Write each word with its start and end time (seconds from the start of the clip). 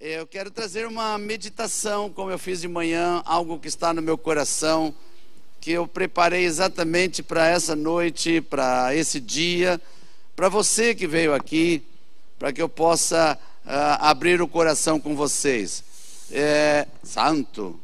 Eu 0.00 0.28
quero 0.28 0.48
trazer 0.48 0.86
uma 0.86 1.18
meditação, 1.18 2.08
como 2.08 2.30
eu 2.30 2.38
fiz 2.38 2.60
de 2.60 2.68
manhã, 2.68 3.20
algo 3.26 3.58
que 3.58 3.66
está 3.66 3.92
no 3.92 4.00
meu 4.00 4.16
coração, 4.16 4.94
que 5.60 5.72
eu 5.72 5.88
preparei 5.88 6.44
exatamente 6.44 7.20
para 7.20 7.48
essa 7.48 7.74
noite, 7.74 8.40
para 8.40 8.94
esse 8.94 9.18
dia, 9.18 9.80
para 10.36 10.48
você 10.48 10.94
que 10.94 11.04
veio 11.04 11.34
aqui, 11.34 11.82
para 12.38 12.52
que 12.52 12.62
eu 12.62 12.68
possa 12.68 13.36
uh, 13.66 13.98
abrir 13.98 14.40
o 14.40 14.46
coração 14.46 15.00
com 15.00 15.16
vocês. 15.16 15.82
É, 16.30 16.86
santo. 17.02 17.80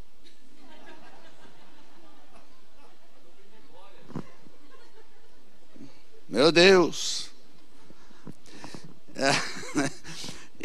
Meu 6.29 6.53
Deus. 6.53 7.29
É. 9.17 9.95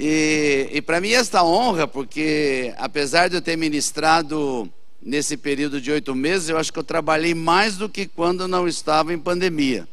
E, 0.02 0.70
e 0.72 0.82
para 0.82 1.02
mim 1.02 1.10
esta 1.10 1.44
honra, 1.44 1.86
porque 1.86 2.74
apesar 2.78 3.28
de 3.28 3.36
eu 3.36 3.42
ter 3.42 3.58
ministrado 3.58 4.72
nesse 5.02 5.36
período 5.36 5.82
de 5.82 5.92
oito 5.92 6.16
meses, 6.16 6.48
eu 6.48 6.58
acho 6.58 6.72
que 6.72 6.80
eu 6.80 6.84
trabalhei 6.86 7.34
mais 7.34 7.76
do 7.76 7.90
que 7.90 8.08
quando 8.08 8.48
não 8.48 8.66
estava 8.66 9.14
em 9.14 9.20
pandemia. 9.20 9.86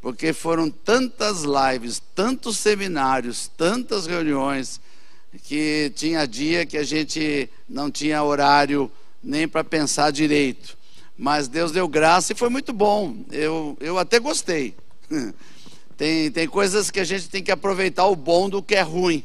Porque 0.00 0.32
foram 0.32 0.70
tantas 0.70 1.42
lives, 1.42 2.00
tantos 2.14 2.56
seminários, 2.58 3.50
tantas 3.56 4.06
reuniões, 4.06 4.80
que 5.42 5.92
tinha 5.96 6.24
dia 6.24 6.64
que 6.64 6.78
a 6.78 6.84
gente 6.84 7.50
não 7.68 7.90
tinha 7.90 8.22
horário 8.22 8.88
nem 9.20 9.48
para 9.48 9.64
pensar 9.64 10.12
direito. 10.12 10.78
Mas 11.18 11.48
Deus 11.48 11.72
deu 11.72 11.88
graça 11.88 12.32
e 12.32 12.36
foi 12.36 12.48
muito 12.48 12.72
bom. 12.72 13.16
Eu, 13.32 13.76
eu 13.80 13.98
até 13.98 14.20
gostei. 14.20 14.76
Tem, 15.96 16.30
tem 16.30 16.46
coisas 16.46 16.90
que 16.90 17.00
a 17.00 17.04
gente 17.04 17.28
tem 17.28 17.42
que 17.42 17.50
aproveitar 17.50 18.06
o 18.06 18.14
bom 18.14 18.48
do 18.48 18.62
que 18.62 18.74
é 18.74 18.82
ruim. 18.82 19.24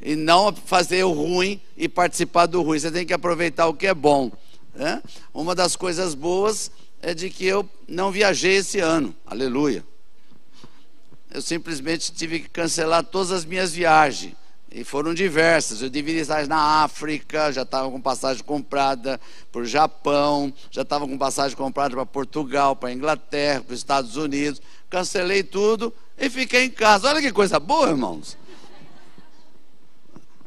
E 0.00 0.14
não 0.14 0.54
fazer 0.54 1.02
o 1.04 1.12
ruim 1.12 1.60
e 1.76 1.88
participar 1.88 2.46
do 2.46 2.60
ruim. 2.60 2.78
Você 2.78 2.90
tem 2.90 3.06
que 3.06 3.14
aproveitar 3.14 3.66
o 3.66 3.74
que 3.74 3.86
é 3.86 3.94
bom. 3.94 4.30
Né? 4.74 5.02
Uma 5.32 5.54
das 5.54 5.76
coisas 5.76 6.14
boas 6.14 6.70
é 7.00 7.14
de 7.14 7.30
que 7.30 7.46
eu 7.46 7.68
não 7.88 8.10
viajei 8.10 8.56
esse 8.56 8.80
ano. 8.80 9.14
Aleluia. 9.24 9.84
Eu 11.30 11.40
simplesmente 11.40 12.12
tive 12.12 12.40
que 12.40 12.48
cancelar 12.48 13.02
todas 13.02 13.32
as 13.32 13.44
minhas 13.44 13.72
viagens. 13.72 14.34
E 14.74 14.84
foram 14.84 15.14
diversas. 15.14 15.80
Eu 15.80 15.88
deveria 15.88 16.20
estar 16.20 16.46
na 16.46 16.82
África, 16.82 17.50
já 17.50 17.62
estava 17.62 17.90
com 17.90 18.00
passagem 18.00 18.44
comprada 18.44 19.18
para 19.50 19.62
o 19.62 19.64
Japão, 19.64 20.52
já 20.70 20.82
estava 20.82 21.06
com 21.06 21.16
passagem 21.16 21.56
comprada 21.56 21.94
para 21.94 22.04
Portugal, 22.04 22.76
para 22.76 22.92
Inglaterra, 22.92 23.62
para 23.62 23.72
os 23.72 23.78
Estados 23.78 24.16
Unidos 24.16 24.60
cancelei 24.94 25.42
tudo 25.42 25.92
e 26.16 26.30
fiquei 26.30 26.64
em 26.64 26.70
casa. 26.70 27.08
Olha 27.08 27.20
que 27.20 27.32
coisa 27.32 27.58
boa, 27.58 27.88
irmãos. 27.88 28.36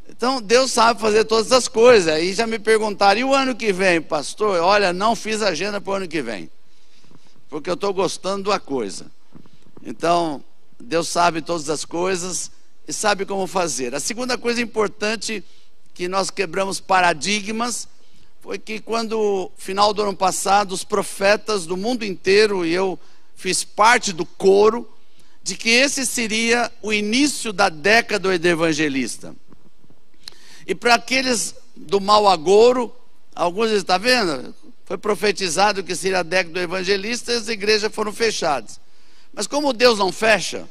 Então, 0.07 0.41
Deus 0.41 0.71
sabe 0.71 1.01
fazer 1.01 1.25
todas 1.25 1.51
as 1.51 1.67
coisas. 1.67 2.07
Aí 2.07 2.33
já 2.33 2.47
me 2.47 2.57
perguntaram, 2.57 3.19
e 3.19 3.23
o 3.25 3.33
ano 3.33 3.53
que 3.53 3.73
vem, 3.73 4.01
pastor? 4.01 4.61
Olha, 4.61 4.93
não 4.93 5.17
fiz 5.17 5.41
agenda 5.41 5.81
para 5.81 5.91
o 5.91 5.95
ano 5.95 6.07
que 6.07 6.21
vem, 6.21 6.49
porque 7.49 7.69
eu 7.69 7.73
estou 7.73 7.93
gostando 7.93 8.49
da 8.49 8.59
coisa. 8.59 9.07
Então, 9.83 10.41
Deus 10.79 11.09
sabe 11.09 11.41
todas 11.41 11.69
as 11.69 11.83
coisas 11.83 12.49
e 12.87 12.93
sabe 12.93 13.25
como 13.25 13.45
fazer. 13.45 13.93
A 13.93 13.99
segunda 13.99 14.37
coisa 14.37 14.61
importante 14.61 15.43
que 15.93 16.07
nós 16.07 16.29
quebramos 16.29 16.79
paradigmas 16.79 17.87
foi 18.39 18.57
que 18.57 18.79
quando, 18.79 19.51
final 19.57 19.93
do 19.93 20.03
ano 20.03 20.15
passado, 20.15 20.71
os 20.71 20.83
profetas 20.83 21.65
do 21.65 21.75
mundo 21.75 22.05
inteiro, 22.05 22.65
e 22.65 22.73
eu 22.73 22.97
fiz 23.35 23.63
parte 23.63 24.13
do 24.13 24.25
coro, 24.25 24.89
de 25.43 25.55
que 25.55 25.69
esse 25.69 26.05
seria 26.05 26.71
o 26.81 26.93
início 26.93 27.51
da 27.51 27.67
década 27.67 28.29
do 28.37 28.47
evangelista. 28.47 29.35
E 30.65 30.73
para 30.73 30.95
aqueles 30.95 31.55
do 31.75 31.99
mau 31.99 32.27
agouro, 32.27 32.93
alguns 33.35 33.71
estão 33.71 33.99
vendo? 33.99 34.53
Foi 34.85 34.97
profetizado 34.97 35.83
que 35.83 35.95
seria 35.95 36.19
a 36.19 36.23
década 36.23 36.53
do 36.53 36.59
evangelista 36.59 37.33
e 37.33 37.35
as 37.35 37.47
igrejas 37.47 37.93
foram 37.93 38.13
fechadas. 38.13 38.79
Mas 39.33 39.47
como 39.47 39.73
Deus 39.73 39.99
não 39.99 40.11
fecha, 40.11 40.67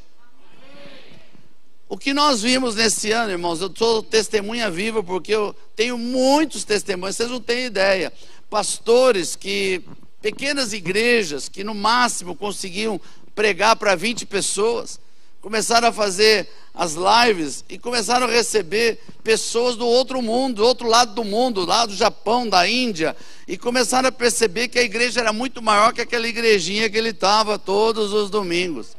o 1.89 1.97
que 1.97 2.13
nós 2.13 2.43
vimos 2.43 2.75
nesse 2.75 3.13
ano, 3.13 3.31
irmãos, 3.31 3.61
eu 3.61 3.71
sou 3.77 4.03
testemunha 4.03 4.69
viva 4.71 5.03
porque 5.03 5.33
eu 5.33 5.55
tenho 5.77 5.97
muitos 5.97 6.65
testemunhos, 6.65 7.17
vocês 7.17 7.31
não 7.31 7.41
têm 7.41 7.67
ideia. 7.67 8.13
Pastores 8.51 9.37
que 9.37 9.83
pequenas 10.21 10.73
igrejas 10.73 11.49
que 11.49 11.63
no 11.63 11.75
máximo 11.75 12.35
conseguiam 12.35 13.01
pregar 13.37 13.77
para 13.77 13.95
20 13.95 14.27
pessoas, 14.27 14.99
começaram 15.41 15.87
a 15.87 15.93
fazer 15.93 16.49
as 16.75 16.95
lives 16.95 17.65
e 17.69 17.79
começaram 17.79 18.27
a 18.27 18.31
receber 18.31 18.99
pessoas 19.23 19.77
do 19.77 19.87
outro 19.87 20.21
mundo, 20.21 20.57
do 20.57 20.67
outro 20.67 20.89
lado 20.89 21.15
do 21.15 21.23
mundo, 21.23 21.65
lá 21.65 21.87
do 21.87 21.95
Japão, 21.95 22.49
da 22.49 22.69
Índia, 22.69 23.15
e 23.47 23.57
começaram 23.57 24.09
a 24.09 24.13
perceber 24.13 24.67
que 24.67 24.79
a 24.79 24.83
igreja 24.83 25.21
era 25.21 25.33
muito 25.33 25.63
maior 25.63 25.93
que 25.93 26.01
aquela 26.01 26.27
igrejinha 26.27 26.91
que 26.91 26.99
ele 26.99 27.11
estava 27.11 27.61
todos 27.61 28.13
os 28.13 28.29
domingos. 28.29 28.96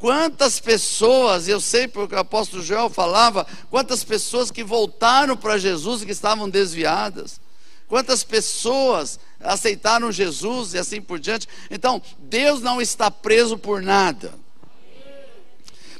Quantas 0.00 0.58
pessoas, 0.58 1.46
eu 1.46 1.60
sei 1.60 1.86
porque 1.86 2.14
o 2.14 2.18
apóstolo 2.18 2.62
Joel 2.62 2.88
falava, 2.88 3.46
quantas 3.68 4.02
pessoas 4.02 4.50
que 4.50 4.64
voltaram 4.64 5.36
para 5.36 5.58
Jesus 5.58 6.00
e 6.00 6.06
que 6.06 6.12
estavam 6.12 6.48
desviadas. 6.48 7.38
Quantas 7.86 8.24
pessoas 8.24 9.20
aceitaram 9.38 10.10
Jesus 10.10 10.72
e 10.72 10.78
assim 10.78 11.02
por 11.02 11.18
diante. 11.18 11.46
Então, 11.70 12.00
Deus 12.18 12.62
não 12.62 12.80
está 12.80 13.10
preso 13.10 13.58
por 13.58 13.82
nada. 13.82 14.32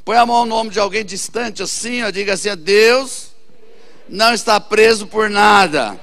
Põe 0.03 0.17
a 0.17 0.25
mão 0.25 0.45
no 0.45 0.55
nome 0.55 0.71
de 0.71 0.79
alguém 0.79 1.05
distante 1.05 1.61
assim, 1.61 2.01
ó, 2.01 2.09
diga 2.09 2.33
assim: 2.33 2.57
Deus 2.57 3.27
não 4.09 4.33
está 4.33 4.59
preso 4.59 5.05
por 5.05 5.29
nada. 5.29 5.99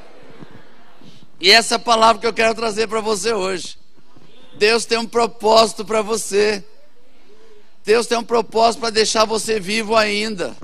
E 1.41 1.51
essa 1.51 1.75
é 1.75 1.77
a 1.77 1.81
palavra 1.81 2.21
que 2.21 2.27
eu 2.29 2.33
quero 2.33 2.55
trazer 2.55 2.87
para 2.87 3.01
você 3.01 3.33
hoje. 3.33 3.77
Deus 4.57 4.85
tem 4.85 4.99
um 4.99 5.07
propósito 5.07 5.85
para 5.85 6.01
você. 6.01 6.65
Deus 7.89 8.07
tem 8.07 8.19
um 8.19 8.23
propósito 8.23 8.81
para 8.81 8.91
deixar 8.91 9.25
você 9.25 9.59
vivo 9.59 9.97
ainda. 9.97 10.55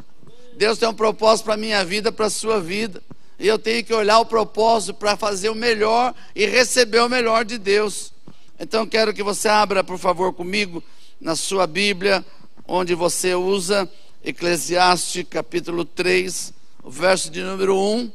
Deus 0.59 0.77
tem 0.77 0.87
um 0.87 0.93
propósito 0.93 1.47
para 1.47 1.55
a 1.55 1.57
minha 1.57 1.83
vida, 1.83 2.13
para 2.13 2.27
a 2.27 2.31
sua 2.31 2.61
vida. 2.61 3.03
E 3.39 3.49
eu 3.49 3.59
tenho 3.59 3.83
que 3.83 3.95
olhar 3.95 4.19
o 4.19 4.27
propósito 4.27 4.93
para 4.93 5.17
fazer 5.17 5.49
o 5.49 5.55
melhor 5.55 6.15
e 6.35 6.45
receber 6.45 7.01
o 7.01 7.09
melhor 7.09 7.43
de 7.47 7.57
Deus. 7.57 8.13
Então 8.61 8.87
quero 8.87 9.15
que 9.15 9.23
você 9.23 9.49
abra, 9.49 9.83
por 9.83 9.97
favor, 9.97 10.35
comigo 10.35 10.85
na 11.19 11.35
sua 11.35 11.67
Bíblia, 11.67 12.23
onde 12.69 12.95
você 12.95 13.35
usa 13.35 13.91
Eclesiastes 14.23 15.25
capítulo 15.27 15.87
3, 15.87 16.53
verso 16.87 17.31
de 17.31 17.43
número 17.43 17.75
1. 17.75 18.13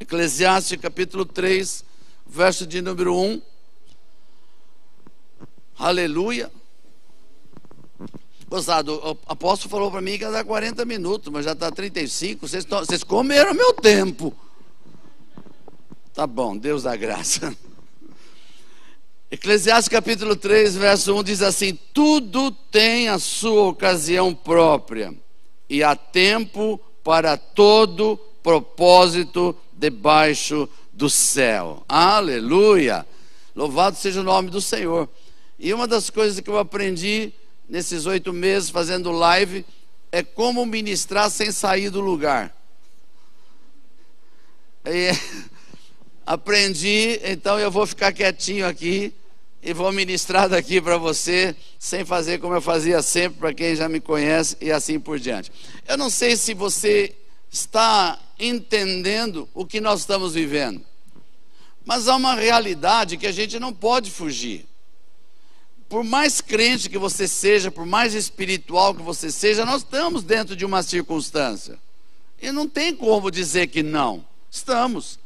Eclesiastes 0.00 0.76
capítulo 0.80 1.24
3, 1.24 1.84
verso 2.26 2.66
de 2.66 2.82
número 2.82 3.16
1. 3.16 3.40
Aleluia. 5.78 6.50
Gozado, 8.50 8.94
o 8.96 9.16
apóstolo 9.30 9.70
falou 9.70 9.92
para 9.92 10.00
mim 10.00 10.18
que 10.18 10.24
ia 10.24 10.30
dar 10.30 10.42
40 10.42 10.84
minutos, 10.84 11.32
mas 11.32 11.44
já 11.44 11.52
está 11.52 11.70
35. 11.70 12.48
Vocês, 12.48 12.64
tão, 12.64 12.80
vocês 12.80 13.04
comeram 13.04 13.54
meu 13.54 13.72
tempo. 13.72 14.34
Tá 16.12 16.26
bom, 16.26 16.56
Deus 16.56 16.82
dá 16.82 16.96
graça. 16.96 17.56
Eclesiastes 19.30 19.88
capítulo 19.88 20.34
3, 20.34 20.74
verso 20.74 21.14
1 21.14 21.22
diz 21.22 21.42
assim: 21.42 21.78
Tudo 21.94 22.50
tem 22.50 23.08
a 23.08 23.20
sua 23.20 23.68
ocasião 23.68 24.34
própria, 24.34 25.14
e 25.68 25.84
há 25.84 25.94
tempo 25.94 26.80
para 27.04 27.36
todo 27.36 28.16
propósito 28.42 29.54
debaixo 29.72 30.68
do 30.92 31.08
céu. 31.08 31.84
Aleluia! 31.88 33.06
Louvado 33.54 33.96
seja 33.96 34.20
o 34.20 34.24
nome 34.24 34.50
do 34.50 34.60
Senhor. 34.60 35.08
E 35.56 35.72
uma 35.72 35.86
das 35.86 36.10
coisas 36.10 36.40
que 36.40 36.50
eu 36.50 36.58
aprendi 36.58 37.32
nesses 37.70 38.04
oito 38.04 38.32
meses 38.32 38.68
fazendo 38.68 39.12
live 39.12 39.64
é 40.10 40.24
como 40.24 40.66
ministrar 40.66 41.30
sem 41.30 41.52
sair 41.52 41.88
do 41.88 42.00
lugar. 42.00 42.54
E, 44.84 45.10
aprendi, 46.26 47.20
então 47.22 47.58
eu 47.60 47.70
vou 47.70 47.86
ficar 47.86 48.12
quietinho 48.12 48.66
aqui 48.66 49.14
e 49.62 49.72
vou 49.72 49.92
ministrar 49.92 50.48
daqui 50.48 50.80
para 50.80 50.96
você, 50.96 51.54
sem 51.78 52.04
fazer 52.04 52.38
como 52.38 52.54
eu 52.54 52.62
fazia 52.62 53.02
sempre, 53.02 53.38
para 53.38 53.54
quem 53.54 53.76
já 53.76 53.88
me 53.88 54.00
conhece 54.00 54.56
e 54.60 54.72
assim 54.72 54.98
por 54.98 55.18
diante. 55.18 55.52
Eu 55.86 55.96
não 55.96 56.10
sei 56.10 56.36
se 56.36 56.54
você 56.54 57.14
está 57.52 58.18
entendendo 58.38 59.48
o 59.54 59.64
que 59.64 59.80
nós 59.80 60.00
estamos 60.00 60.34
vivendo, 60.34 60.84
mas 61.84 62.08
há 62.08 62.16
uma 62.16 62.34
realidade 62.34 63.16
que 63.16 63.26
a 63.26 63.32
gente 63.32 63.60
não 63.60 63.72
pode 63.72 64.10
fugir 64.10 64.69
por 65.90 66.04
mais 66.04 66.40
crente 66.40 66.88
que 66.88 66.96
você 66.96 67.26
seja, 67.26 67.68
por 67.68 67.84
mais 67.84 68.14
espiritual 68.14 68.94
que 68.94 69.02
você 69.02 69.28
seja, 69.28 69.66
nós 69.66 69.82
estamos 69.82 70.22
dentro 70.22 70.54
de 70.54 70.64
uma 70.64 70.84
circunstância. 70.84 71.76
E 72.40 72.52
não 72.52 72.68
tem 72.68 72.94
como 72.94 73.28
dizer 73.28 73.66
que 73.66 73.82
não. 73.82 74.24
Estamos. 74.48 75.18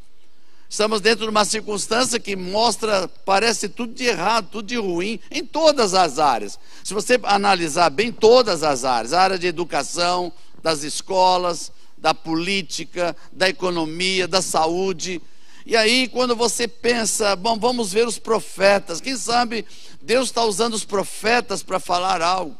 Estamos 0.67 1.03
dentro 1.03 1.27
de 1.27 1.31
uma 1.31 1.45
circunstância 1.45 2.19
que 2.19 2.35
mostra, 2.35 3.07
parece 3.27 3.69
tudo 3.69 3.93
de 3.93 4.05
errado, 4.05 4.49
tudo 4.51 4.67
de 4.67 4.77
ruim, 4.77 5.21
em 5.31 5.45
todas 5.45 5.93
as 5.93 6.19
áreas. 6.19 6.59
Se 6.83 6.95
você 6.95 7.21
analisar 7.25 7.91
bem 7.91 8.11
todas 8.11 8.63
as 8.63 8.87
áreas, 8.87 9.13
a 9.13 9.21
área 9.21 9.39
de 9.39 9.47
educação, 9.47 10.33
das 10.63 10.83
escolas, 10.83 11.71
da 11.99 12.15
política, 12.15 13.15
da 13.31 13.51
economia, 13.51 14.27
da 14.27 14.41
saúde. 14.41 15.21
E 15.67 15.77
aí, 15.77 16.09
quando 16.09 16.37
você 16.37 16.69
pensa, 16.69 17.35
bom, 17.35 17.59
vamos 17.59 17.93
ver 17.93 18.07
os 18.07 18.19
profetas, 18.19 19.01
quem 19.01 19.17
sabe 19.17 19.65
Deus 20.03 20.29
está 20.29 20.45
usando 20.45 20.75
os 20.75 20.85
profetas 20.85 21.63
para 21.63 21.81
falar 21.81 22.21
algo. 22.21 22.57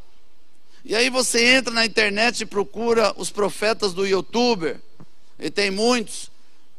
E 0.85 0.97
aí 0.97 1.11
você 1.11 1.57
entra 1.57 1.73
na 1.73 1.85
internet 1.85 2.41
e 2.41 2.47
procura 2.47 3.13
os 3.17 3.31
profetas 3.31 3.93
do 3.93 4.07
youtuber, 4.07 4.81
e 5.39 5.51
tem 5.51 5.71
muitos, 5.71 6.31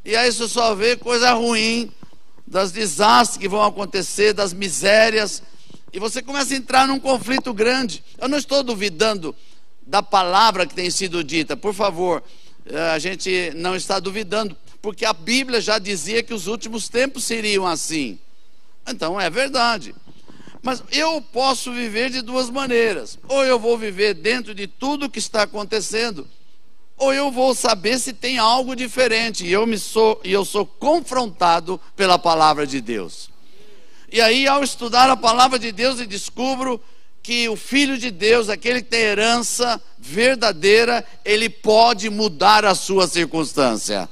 e 0.04 0.16
aí 0.16 0.32
você 0.32 0.48
só 0.48 0.74
vê 0.74 0.96
coisa 0.96 1.34
ruim, 1.34 1.92
das 2.48 2.72
desastres 2.72 3.38
que 3.38 3.48
vão 3.48 3.64
acontecer, 3.64 4.34
das 4.34 4.54
misérias, 4.54 5.42
e 5.92 6.00
você 6.00 6.22
começa 6.22 6.54
a 6.54 6.58
entrar 6.58 6.88
num 6.88 7.00
conflito 7.00 7.54
grande. 7.54 8.04
Eu 8.20 8.28
não 8.28 8.38
estou 8.38 8.62
duvidando 8.62 9.36
da 9.86 10.04
palavra 10.04 10.66
que 10.66 10.76
tem 10.76 10.90
sido 10.92 11.24
dita, 11.24 11.56
por 11.58 11.74
favor, 11.74 12.24
eh, 12.66 12.90
a 12.90 13.00
gente 13.00 13.52
não 13.56 13.76
está 13.76 14.00
duvidando, 14.00 14.56
porque 14.86 15.04
a 15.04 15.14
Bíblia 15.14 15.60
já 15.60 15.80
dizia 15.80 16.22
que 16.22 16.32
os 16.32 16.46
últimos 16.46 16.88
tempos 16.88 17.24
seriam 17.24 17.66
assim. 17.66 18.20
Então 18.88 19.20
é 19.20 19.32
verdade. 19.32 19.96
Mas 20.62 20.84
eu 20.92 21.20
posso 21.20 21.74
viver 21.74 22.12
de 22.12 22.22
duas 22.22 22.52
maneiras. 22.52 23.18
Ou 23.28 23.44
eu 23.44 23.58
vou 23.58 23.80
viver 23.80 24.14
dentro 24.14 24.54
de 24.54 24.68
tudo 24.68 25.10
que 25.10 25.18
está 25.18 25.42
acontecendo, 25.42 26.28
ou 26.96 27.12
eu 27.12 27.32
vou 27.32 27.56
saber 27.56 27.98
se 27.98 28.14
tem 28.14 28.38
algo 28.38 28.76
diferente. 28.76 29.44
E 29.44 29.52
eu 29.52 29.66
me 29.66 29.80
sou 29.80 30.22
e 30.24 30.32
eu 30.32 30.46
sou 30.46 30.68
confrontado 30.68 31.82
pela 31.96 32.20
palavra 32.20 32.68
de 32.68 32.80
Deus. 32.80 33.32
E 34.12 34.22
aí, 34.22 34.48
ao 34.48 34.64
estudar 34.64 35.10
a 35.10 35.18
palavra 35.18 35.58
de 35.58 35.72
Deus, 35.72 36.00
eu 36.00 36.06
descubro 36.06 36.80
que 37.24 37.50
o 37.50 37.56
filho 37.56 37.98
de 37.98 38.12
Deus, 38.12 38.50
aquele 38.50 38.84
que 38.84 38.90
tem 38.90 39.02
herança 39.02 39.82
verdadeira, 39.98 41.04
ele 41.26 41.50
pode 41.50 42.08
mudar 42.08 42.64
a 42.66 42.76
sua 42.76 43.08
circunstância. 43.08 44.08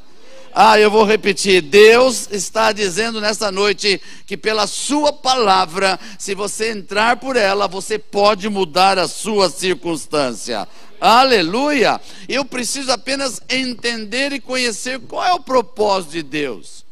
Ah, 0.55 0.79
eu 0.79 0.91
vou 0.91 1.03
repetir. 1.03 1.61
Deus 1.61 2.27
está 2.31 2.71
dizendo 2.71 3.19
nesta 3.19 3.51
noite 3.51 3.99
que 4.27 4.37
pela 4.37 4.67
Sua 4.67 5.11
palavra, 5.11 5.99
se 6.19 6.35
você 6.35 6.71
entrar 6.71 7.17
por 7.17 7.35
ela, 7.35 7.67
você 7.67 7.97
pode 7.97 8.47
mudar 8.49 8.99
a 8.99 9.07
sua 9.07 9.49
circunstância. 9.49 10.67
Aleluia! 11.01 11.99
Eu 12.29 12.45
preciso 12.45 12.91
apenas 12.91 13.41
entender 13.49 14.31
e 14.31 14.39
conhecer 14.39 14.99
qual 14.99 15.25
é 15.25 15.33
o 15.33 15.39
propósito 15.39 16.11
de 16.11 16.23
Deus. 16.23 16.85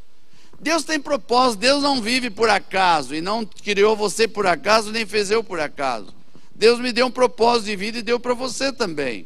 Deus 0.59 0.83
tem 0.83 0.99
propósito, 0.99 1.61
Deus 1.61 1.81
não 1.81 2.01
vive 2.01 2.29
por 2.29 2.49
acaso 2.49 3.15
e 3.15 3.21
não 3.21 3.45
criou 3.45 3.95
você 3.95 4.27
por 4.27 4.45
acaso, 4.45 4.91
nem 4.91 5.05
fez 5.05 5.31
eu 5.31 5.43
por 5.43 5.59
acaso. 5.59 6.07
Deus 6.53 6.79
me 6.79 6.91
deu 6.91 7.07
um 7.07 7.11
propósito 7.11 7.65
de 7.65 7.75
vida 7.75 7.99
e 7.99 8.03
deu 8.03 8.19
para 8.19 8.33
você 8.33 8.71
também. 8.71 9.25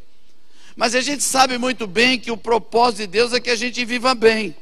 Mas 0.76 0.94
a 0.94 1.00
gente 1.00 1.24
sabe 1.24 1.56
muito 1.56 1.86
bem 1.86 2.18
que 2.18 2.30
o 2.30 2.36
propósito 2.36 2.98
de 2.98 3.06
Deus 3.06 3.32
é 3.32 3.40
que 3.40 3.48
a 3.48 3.56
gente 3.56 3.82
viva 3.82 4.14
bem, 4.14 4.54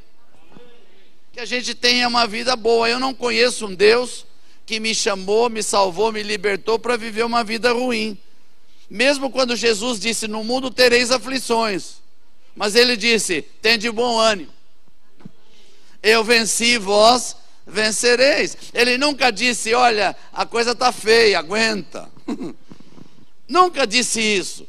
que 1.32 1.40
a 1.40 1.44
gente 1.44 1.74
tenha 1.74 2.06
uma 2.06 2.24
vida 2.24 2.54
boa. 2.54 2.88
Eu 2.88 3.00
não 3.00 3.12
conheço 3.12 3.66
um 3.66 3.74
Deus 3.74 4.24
que 4.64 4.78
me 4.78 4.94
chamou, 4.94 5.50
me 5.50 5.60
salvou, 5.60 6.12
me 6.12 6.22
libertou 6.22 6.78
para 6.78 6.96
viver 6.96 7.24
uma 7.24 7.42
vida 7.42 7.72
ruim. 7.72 8.16
Mesmo 8.88 9.28
quando 9.28 9.56
Jesus 9.56 9.98
disse: 9.98 10.28
No 10.28 10.44
mundo 10.44 10.70
tereis 10.70 11.10
aflições, 11.10 11.96
mas 12.54 12.76
ele 12.76 12.96
disse: 12.96 13.42
Tem 13.60 13.76
de 13.76 13.90
bom 13.90 14.16
ânimo. 14.16 14.52
Eu 16.00 16.22
venci, 16.22 16.78
vós 16.78 17.36
vencereis. 17.66 18.56
Ele 18.72 18.96
nunca 18.96 19.32
disse: 19.32 19.74
Olha, 19.74 20.14
a 20.32 20.46
coisa 20.46 20.70
está 20.70 20.92
feia, 20.92 21.40
aguenta. 21.40 22.08
nunca 23.48 23.84
disse 23.84 24.20
isso. 24.20 24.64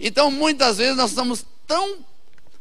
Então, 0.00 0.30
muitas 0.30 0.78
vezes 0.78 0.96
nós 0.96 1.10
estamos 1.10 1.44
tão, 1.66 1.98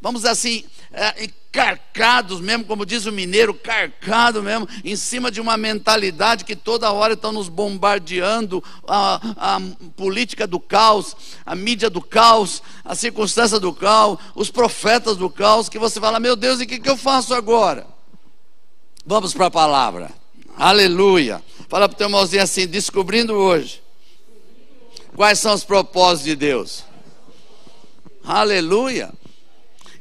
vamos 0.02 0.26
assim, 0.26 0.64
é, 0.92 1.30
carcados 1.52 2.40
mesmo, 2.40 2.66
como 2.66 2.86
diz 2.86 3.06
o 3.06 3.12
mineiro, 3.12 3.54
carcado 3.54 4.44
mesmo, 4.44 4.68
em 4.84 4.96
cima 4.96 5.32
de 5.32 5.42
uma 5.42 5.58
mentalidade 5.58 6.46
que 6.46 6.56
toda 6.56 6.92
hora 6.92 7.14
estão 7.14 7.32
nos 7.32 7.50
bombardeando, 7.50 8.64
a, 8.88 9.20
a 9.56 9.62
política 9.96 10.46
do 10.46 10.60
caos, 10.60 11.16
a 11.46 11.56
mídia 11.56 11.90
do 11.90 12.02
caos, 12.02 12.62
a 12.86 12.94
circunstância 12.94 13.60
do 13.60 13.74
caos, 13.74 14.20
os 14.36 14.52
profetas 14.52 15.18
do 15.18 15.30
caos, 15.30 15.68
que 15.68 15.80
você 15.80 16.00
fala, 16.00 16.20
meu 16.20 16.36
Deus, 16.36 16.60
e 16.60 16.64
o 16.64 16.68
que, 16.68 16.80
que 16.80 16.90
eu 16.90 16.98
faço 16.98 17.34
agora? 17.34 17.88
Vamos 19.06 19.34
para 19.34 19.48
a 19.48 19.52
palavra. 19.52 20.12
Aleluia. 20.56 21.42
Fala 21.70 21.88
para 21.88 21.96
o 21.96 21.98
teu 21.98 22.08
irmãozinho 22.08 22.44
assim, 22.44 22.68
descobrindo 22.68 23.34
hoje. 23.34 23.82
Quais 25.16 25.40
são 25.40 25.54
os 25.54 25.64
propósitos 25.64 26.26
de 26.26 26.36
Deus? 26.36 26.84
Aleluia. 28.28 29.10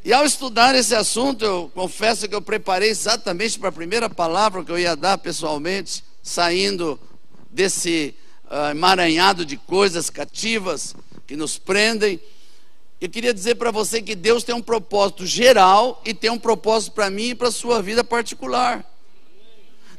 E 0.04 0.12
ao 0.12 0.24
estudar 0.24 0.74
esse 0.74 0.96
assunto, 0.96 1.44
eu 1.44 1.70
confesso 1.72 2.28
que 2.28 2.34
eu 2.34 2.42
preparei 2.42 2.90
exatamente 2.90 3.56
para 3.56 3.68
a 3.68 3.72
primeira 3.72 4.10
palavra 4.10 4.64
que 4.64 4.72
eu 4.72 4.76
ia 4.76 4.96
dar 4.96 5.16
pessoalmente, 5.16 6.02
saindo 6.24 6.98
desse 7.52 8.16
uh, 8.50 8.72
emaranhado 8.72 9.46
de 9.46 9.56
coisas 9.56 10.10
cativas 10.10 10.96
que 11.24 11.36
nos 11.36 11.56
prendem. 11.56 12.18
Eu 13.00 13.08
queria 13.08 13.32
dizer 13.32 13.54
para 13.54 13.70
você 13.70 14.02
que 14.02 14.16
Deus 14.16 14.42
tem 14.42 14.56
um 14.56 14.62
propósito 14.62 15.24
geral 15.24 16.02
e 16.04 16.12
tem 16.12 16.28
um 16.28 16.38
propósito 16.38 16.94
para 16.94 17.08
mim 17.08 17.28
e 17.28 17.34
para 17.36 17.46
a 17.46 17.52
sua 17.52 17.80
vida 17.80 18.02
particular. 18.02 18.84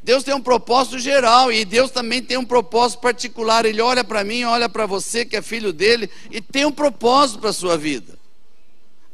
Deus 0.07 0.23
tem 0.23 0.33
um 0.33 0.41
propósito 0.41 0.97
geral 0.97 1.51
e 1.51 1.63
Deus 1.63 1.91
também 1.91 2.23
tem 2.23 2.37
um 2.37 2.45
propósito 2.45 2.99
particular. 2.99 3.63
Ele 3.63 3.81
olha 3.81 4.03
para 4.03 4.23
mim, 4.23 4.43
olha 4.43 4.67
para 4.67 4.87
você 4.87 5.23
que 5.23 5.35
é 5.35 5.41
filho 5.43 5.71
dele 5.71 6.09
e 6.31 6.41
tem 6.41 6.65
um 6.65 6.71
propósito 6.71 7.39
para 7.39 7.51
a 7.51 7.53
sua 7.53 7.77
vida 7.77 8.17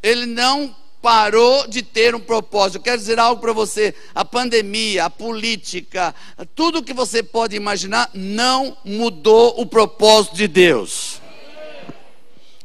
ele 0.03 0.25
não 0.25 0.75
parou 1.01 1.65
de 1.67 1.81
ter 1.81 2.13
um 2.13 2.19
propósito. 2.19 2.75
Eu 2.77 2.81
quero 2.81 2.97
dizer 2.97 3.17
algo 3.17 3.41
para 3.41 3.53
você: 3.53 3.95
a 4.13 4.25
pandemia, 4.25 5.05
a 5.05 5.09
política, 5.09 6.13
tudo 6.53 6.83
que 6.83 6.93
você 6.93 7.23
pode 7.23 7.55
imaginar 7.55 8.09
não 8.13 8.77
mudou 8.83 9.59
o 9.59 9.65
propósito 9.65 10.35
de 10.35 10.47
Deus. 10.47 11.21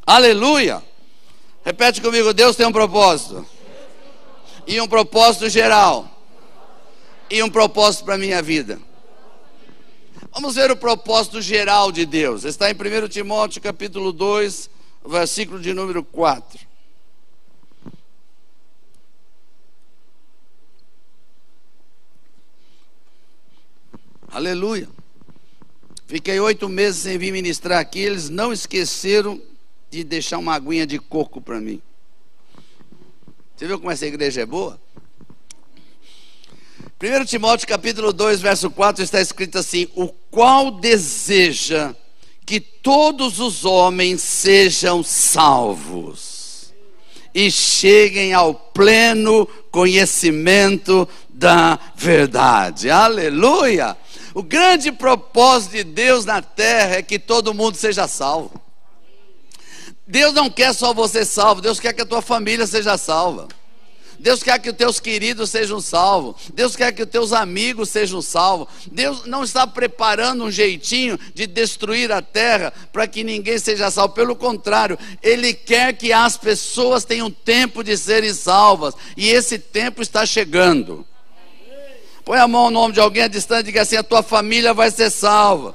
Aleluia! 0.04 0.82
Repete 1.64 2.00
comigo: 2.00 2.34
Deus 2.34 2.56
tem 2.56 2.66
um 2.66 2.72
propósito, 2.72 3.46
e 4.66 4.80
um 4.80 4.88
propósito 4.88 5.48
geral, 5.48 6.17
e 7.30 7.42
um 7.42 7.50
propósito 7.50 8.04
para 8.04 8.14
a 8.14 8.18
minha 8.18 8.40
vida. 8.42 8.78
Vamos 10.32 10.54
ver 10.54 10.70
o 10.70 10.76
propósito 10.76 11.40
geral 11.40 11.90
de 11.90 12.06
Deus. 12.06 12.44
Está 12.44 12.70
em 12.70 12.74
1 12.74 13.08
Timóteo 13.08 13.60
capítulo 13.60 14.12
2, 14.12 14.70
versículo 15.06 15.60
de 15.60 15.72
número 15.74 16.04
4. 16.04 16.68
Aleluia. 24.30 24.88
Fiquei 26.06 26.38
oito 26.38 26.68
meses 26.68 27.02
sem 27.02 27.18
vir 27.18 27.32
ministrar 27.32 27.80
aqui. 27.80 27.98
Eles 27.98 28.28
não 28.28 28.52
esqueceram 28.52 29.40
de 29.90 30.04
deixar 30.04 30.38
uma 30.38 30.54
aguinha 30.54 30.86
de 30.86 30.98
coco 30.98 31.40
para 31.40 31.60
mim. 31.60 31.82
Você 33.56 33.66
viu 33.66 33.78
como 33.78 33.90
essa 33.90 34.06
igreja 34.06 34.42
é 34.42 34.46
boa? 34.46 34.80
1 37.00 37.26
Timóteo 37.26 37.68
capítulo 37.68 38.12
2, 38.12 38.40
verso 38.40 38.68
4 38.68 39.04
está 39.04 39.20
escrito 39.20 39.56
assim: 39.56 39.86
O 39.94 40.08
qual 40.08 40.72
deseja 40.72 41.94
que 42.44 42.58
todos 42.58 43.38
os 43.38 43.64
homens 43.64 44.20
sejam 44.20 45.04
salvos 45.04 46.74
e 47.32 47.52
cheguem 47.52 48.34
ao 48.34 48.52
pleno 48.52 49.46
conhecimento 49.70 51.08
da 51.28 51.78
verdade. 51.94 52.90
Aleluia! 52.90 53.96
O 54.34 54.42
grande 54.42 54.90
propósito 54.90 55.76
de 55.76 55.84
Deus 55.84 56.24
na 56.24 56.42
terra 56.42 56.96
é 56.96 57.02
que 57.02 57.20
todo 57.20 57.54
mundo 57.54 57.76
seja 57.76 58.08
salvo. 58.08 58.60
Deus 60.04 60.34
não 60.34 60.50
quer 60.50 60.74
só 60.74 60.92
você 60.92 61.24
salvo, 61.24 61.60
Deus 61.60 61.78
quer 61.78 61.92
que 61.92 62.02
a 62.02 62.06
tua 62.06 62.22
família 62.22 62.66
seja 62.66 62.98
salva. 62.98 63.46
Deus 64.18 64.42
quer 64.42 64.58
que 64.58 64.70
os 64.70 64.76
teus 64.76 64.98
queridos 64.98 65.50
sejam 65.50 65.80
salvos. 65.80 66.50
Deus 66.52 66.74
quer 66.74 66.92
que 66.92 67.02
os 67.02 67.08
teus 67.08 67.32
amigos 67.32 67.88
sejam 67.88 68.20
salvos. 68.20 68.68
Deus 68.90 69.24
não 69.26 69.44
está 69.44 69.66
preparando 69.66 70.44
um 70.44 70.50
jeitinho 70.50 71.18
de 71.34 71.46
destruir 71.46 72.10
a 72.10 72.20
terra 72.20 72.72
para 72.92 73.06
que 73.06 73.22
ninguém 73.22 73.58
seja 73.58 73.90
salvo. 73.90 74.14
Pelo 74.14 74.34
contrário, 74.34 74.98
Ele 75.22 75.54
quer 75.54 75.92
que 75.92 76.12
as 76.12 76.36
pessoas 76.36 77.04
tenham 77.04 77.30
tempo 77.30 77.84
de 77.84 77.96
serem 77.96 78.34
salvas. 78.34 78.94
E 79.16 79.28
esse 79.28 79.58
tempo 79.58 80.02
está 80.02 80.26
chegando. 80.26 81.06
Põe 82.24 82.38
a 82.38 82.48
mão 82.48 82.64
no 82.64 82.80
nome 82.80 82.94
de 82.94 83.00
alguém 83.00 83.22
à 83.22 83.28
distância 83.28 83.60
e 83.60 83.64
diga 83.64 83.82
assim: 83.82 83.96
a 83.96 84.02
tua 84.02 84.22
família 84.22 84.74
vai 84.74 84.90
ser 84.90 85.10
salva. 85.10 85.74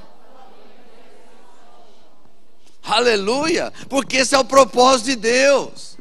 Aleluia, 2.82 3.72
porque 3.88 4.18
esse 4.18 4.34
é 4.34 4.38
o 4.38 4.44
propósito 4.44 5.06
de 5.06 5.16
Deus. 5.16 5.93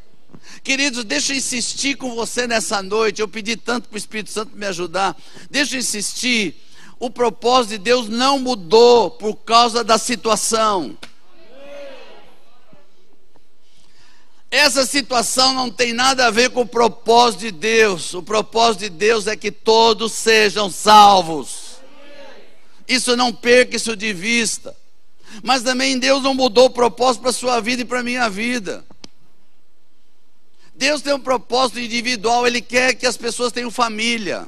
Queridos, 0.63 1.03
deixa 1.03 1.34
eu 1.34 1.38
insistir 1.38 1.96
com 1.96 2.15
você 2.15 2.48
nessa 2.48 2.82
noite. 2.82 3.22
Eu 3.22 3.27
pedi 3.27 3.58
tanto 3.58 3.89
para 3.89 3.96
o 3.96 3.98
Espírito 3.98 4.32
Santo 4.32 4.55
me 4.55 4.65
ajudar. 4.65 5.15
Deixa 5.51 5.75
eu 5.75 5.79
insistir. 5.79 6.55
O 6.98 7.10
propósito 7.10 7.72
de 7.72 7.77
Deus 7.79 8.08
não 8.08 8.39
mudou 8.39 9.12
por 9.12 9.36
causa 9.36 9.84
da 9.84 9.98
situação. 9.98 10.98
Essa 14.50 14.86
situação 14.86 15.53
não 15.53 15.70
tem 15.70 15.91
nada 15.91 16.27
a 16.27 16.32
ver 16.32 16.51
com 16.51 16.62
o 16.62 16.65
propósito 16.65 17.41
de 17.41 17.51
Deus. 17.51 18.13
O 18.13 18.24
propósito 18.24 18.82
de 18.82 18.89
Deus 18.89 19.27
é 19.27 19.36
que 19.36 19.51
todos 19.51 20.13
sejam 20.13 20.72
salvos. 20.72 21.74
Isso 22.88 23.17
não 23.17 23.34
perca 23.34 23.75
isso 23.75 23.98
de 23.98 24.13
vista. 24.13 24.74
Mas 25.41 25.62
também 25.62 26.00
Deus 26.00 26.24
não 26.24 26.34
mudou 26.34 26.67
o 26.67 26.70
propósito 26.70 27.22
para 27.22 27.32
a 27.32 27.34
sua 27.34 27.60
vida 27.60 27.82
e 27.82 27.86
para 27.86 28.00
a 28.00 28.03
minha 28.03 28.29
vida. 28.29 28.86
Deus 30.83 31.01
tem 31.01 31.13
um 31.13 31.19
propósito 31.19 31.79
individual, 31.79 32.45
Ele 32.45 32.59
quer 32.59 32.93
que 32.93 33.05
as 33.05 33.15
pessoas 33.15 33.53
tenham 33.53 33.71
família, 33.71 34.45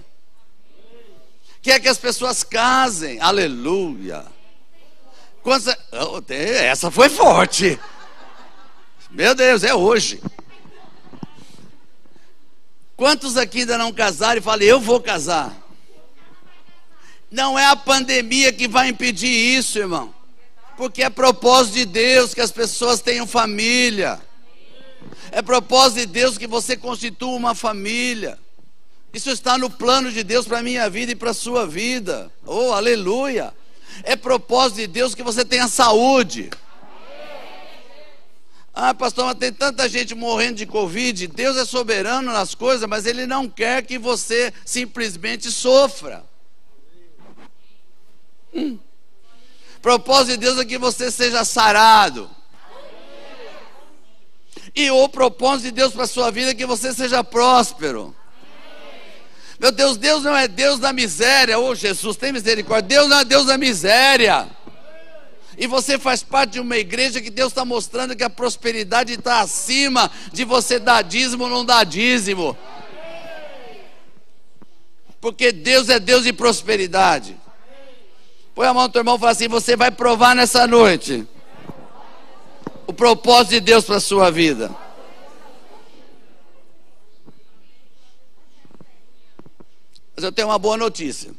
quer 1.62 1.80
que 1.80 1.88
as 1.88 1.98
pessoas 1.98 2.44
casem, 2.44 3.22
aleluia. 3.22 4.25
Quantos... 5.42 5.74
Oh, 5.94 6.22
essa 6.30 6.92
foi 6.92 7.08
forte. 7.08 7.80
Meu 9.10 9.34
Deus, 9.34 9.63
é 9.63 9.74
hoje. 9.74 10.22
Quantos 12.98 13.38
aqui 13.38 13.60
ainda 13.60 13.77
não 13.77 13.94
casaram 13.94 14.39
e 14.39 14.44
falam, 14.44 14.63
eu 14.63 14.82
vou 14.82 15.00
casar? 15.00 15.56
Não 17.32 17.58
é 17.58 17.65
a 17.65 17.77
pandemia 17.77 18.51
que 18.51 18.68
vai 18.68 18.89
impedir 18.89 19.30
isso, 19.30 19.80
irmão. 19.80 20.13
Porque 20.75 21.01
é 21.01 21.10
propósito 21.10 21.75
de 21.75 21.86
Deus 21.86 22.34
que 22.34 22.42
as 22.42 22.51
pessoas 22.51 23.00
tenham 23.00 23.25
família. 23.25 24.20
É 25.36 25.42
propósito 25.42 26.00
de 26.00 26.06
Deus 26.06 26.38
que 26.38 26.48
você 26.48 26.77
constitua 26.77 27.36
uma 27.36 27.54
família. 27.54 28.39
Isso 29.13 29.30
está 29.30 29.58
no 29.58 29.70
plano 29.70 30.10
de 30.10 30.24
Deus 30.24 30.48
para 30.48 30.60
a 30.60 30.63
minha 30.63 30.89
vida 30.89 31.12
e 31.12 31.15
para 31.15 31.32
a 31.32 31.34
sua 31.34 31.68
vida. 31.68 32.32
Oh, 32.46 32.72
aleluia. 32.72 33.54
É 34.04 34.15
propósito 34.15 34.77
de 34.77 34.88
Deus 34.88 35.13
que 35.13 35.22
você 35.22 35.44
tenha 35.44 35.68
saúde. 35.68 36.50
Ah, 38.74 38.94
pastor, 38.94 39.25
mas 39.25 39.36
tem 39.36 39.51
tanta 39.51 39.89
gente 39.89 40.15
morrendo 40.15 40.56
de 40.56 40.65
Covid. 40.65 41.27
Deus 41.27 41.58
é 41.58 41.65
soberano 41.65 42.32
nas 42.32 42.56
coisas, 42.56 42.88
mas 42.88 43.06
Ele 43.06 43.27
não 43.27 43.50
quer 43.50 43.84
que 43.84 43.98
você 43.98 44.54
simplesmente 44.63 45.51
sofra. 45.51 46.24
Hum. 48.54 48.80
Propósito 49.82 50.32
de 50.32 50.38
Deus 50.38 50.58
é 50.60 50.63
que 50.63 50.77
você 50.77 51.12
seja 51.12 51.44
sarado. 51.44 52.34
E 54.75 54.91
o 54.91 55.08
propósito 55.08 55.65
de 55.65 55.72
Deus 55.72 55.94
para 55.94 56.03
a 56.03 56.08
sua 56.08 56.29
vida 56.29 56.51
é 56.51 56.53
que 56.53 56.65
você 56.65 56.94
seja 56.94 57.24
próspero. 57.24 58.13
Meu 59.58 59.72
Deus, 59.72 59.96
Deus 59.96 60.22
não 60.24 60.36
é 60.36 60.50
Deus 60.50 60.79
da 60.79 60.91
miséria. 60.91 61.58
Ô 61.58 61.70
oh, 61.70 61.75
Jesus, 61.75 62.17
tem 62.17 62.34
misericórdia. 62.34 62.89
Deus 62.98 63.08
não 63.08 63.20
é 63.20 63.24
Deus 63.24 63.46
da 63.46 63.58
miséria. 63.58 64.50
E 65.58 65.65
você 65.65 65.98
faz 65.98 66.22
parte 66.22 66.53
de 66.53 66.60
uma 66.60 66.75
igreja 66.75 67.22
que 67.22 67.29
Deus 67.29 67.53
está 67.53 67.63
mostrando 67.63 68.17
que 68.17 68.24
a 68.24 68.29
prosperidade 68.29 69.13
está 69.13 69.39
acima 69.39 70.12
de 70.34 70.44
você 70.44 70.77
dar 70.77 71.01
dízimo 71.01 71.46
ou 71.46 71.50
não 71.50 71.63
dar 71.63 71.86
dízimo. 71.86 72.58
Porque 75.22 75.53
Deus 75.53 75.88
é 75.88 76.00
Deus 76.00 76.25
de 76.25 76.34
prosperidade. 76.34 77.38
Põe 78.53 78.67
a 78.67 78.74
mão 78.74 78.84
no 78.84 78.89
teu 78.89 79.00
irmão 79.00 79.15
e 79.15 79.20
fala 79.20 79.32
assim: 79.32 79.48
você 79.48 79.77
vai 79.77 79.89
provar 79.89 80.36
nessa 80.36 80.67
noite 80.67 81.25
o 82.88 82.94
propósito 82.94 83.51
de 83.51 83.60
Deus 83.60 83.86
para 83.86 83.98
a 83.98 84.00
sua 84.00 84.30
vida. 84.32 84.75
Mas 90.15 90.24
eu 90.24 90.32
tenho 90.32 90.48
uma 90.48 90.60
boa 90.60 90.77
notícia. 90.77 91.34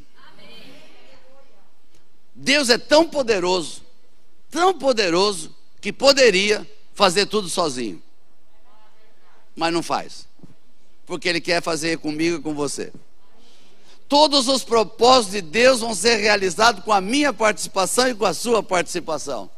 Deus 2.35 2.69
é 2.69 2.77
tão 2.77 3.07
poderoso 3.07 3.87
tão 4.49 4.73
poderoso 4.73 5.55
que 5.79 5.91
poderia 5.91 6.67
fazer 6.93 7.25
tudo 7.25 7.49
sozinho. 7.49 8.01
Mas 9.55 9.73
não 9.73 9.83
faz. 9.83 10.27
Porque 11.05 11.29
Ele 11.29 11.41
quer 11.41 11.61
fazer 11.61 11.97
comigo 11.99 12.37
e 12.37 12.41
com 12.41 12.53
você. 12.53 12.91
Todos 14.07 14.47
os 14.47 14.63
propósitos 14.63 15.33
de 15.33 15.41
Deus 15.41 15.81
vão 15.81 15.93
ser 15.93 16.15
realizados 16.15 16.83
com 16.83 16.93
a 16.93 17.01
minha 17.01 17.33
participação 17.33 18.07
e 18.07 18.15
com 18.15 18.25
a 18.25 18.33
sua 18.33 18.63
participação. 18.63 19.49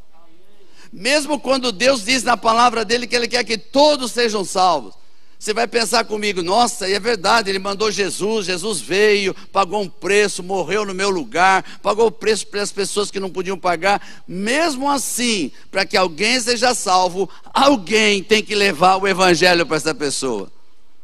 Mesmo 0.91 1.39
quando 1.39 1.72
Deus 1.72 2.05
diz 2.05 2.24
na 2.24 2.36
palavra 2.36 2.84
dele 2.84 3.08
que 3.08 3.15
Ele 3.15 3.27
quer 3.27 3.43
que 3.43 3.58
todos 3.58 4.12
sejam 4.12 4.43
salvos. 4.43 5.00
Você 5.39 5.53
vai 5.53 5.65
pensar 5.67 6.03
comigo, 6.03 6.43
nossa, 6.43 6.89
e 6.89 6.93
é 6.93 7.00
verdade, 7.00 7.50
ele 7.50 7.60
mandou 7.60 7.89
Jesus, 7.89 8.46
Jesus 8.46 8.81
veio, 8.81 9.34
pagou 9.53 9.81
um 9.81 9.88
preço, 9.88 10.43
morreu 10.43 10.84
no 10.84 10.93
meu 10.93 11.10
lugar, 11.10 11.79
pagou 11.81 12.08
o 12.08 12.12
preço 12.12 12.46
para 12.48 12.62
as 12.62 12.74
pessoas 12.74 13.10
que 13.10 13.22
não 13.22 13.29
podiam 13.29 13.58
pagar. 13.58 14.05
Mesmo 14.27 14.91
assim, 14.91 15.50
para 15.72 15.86
que 15.86 15.96
alguém 15.96 16.38
seja 16.41 16.75
salvo, 16.75 17.29
alguém 17.53 18.22
tem 18.22 18.43
que 18.43 18.53
levar 18.53 18.98
o 18.98 19.08
evangelho 19.08 19.65
para 19.65 19.77
essa 19.77 19.96
pessoa. 19.96 20.51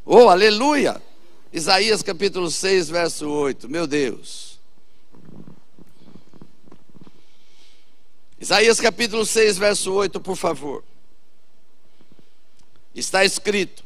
Oh, 0.05 0.27
aleluia! 0.27 1.01
Isaías 1.53 2.03
capítulo 2.03 2.51
6, 2.51 2.89
verso 2.89 3.29
8. 3.29 3.69
Meu 3.69 3.87
Deus. 3.87 4.54
Isaías 8.39 8.79
capítulo 8.79 9.25
6, 9.25 9.57
verso 9.57 9.93
8, 9.93 10.19
por 10.19 10.35
favor. 10.35 10.83
Está 12.93 13.23
escrito: 13.25 13.85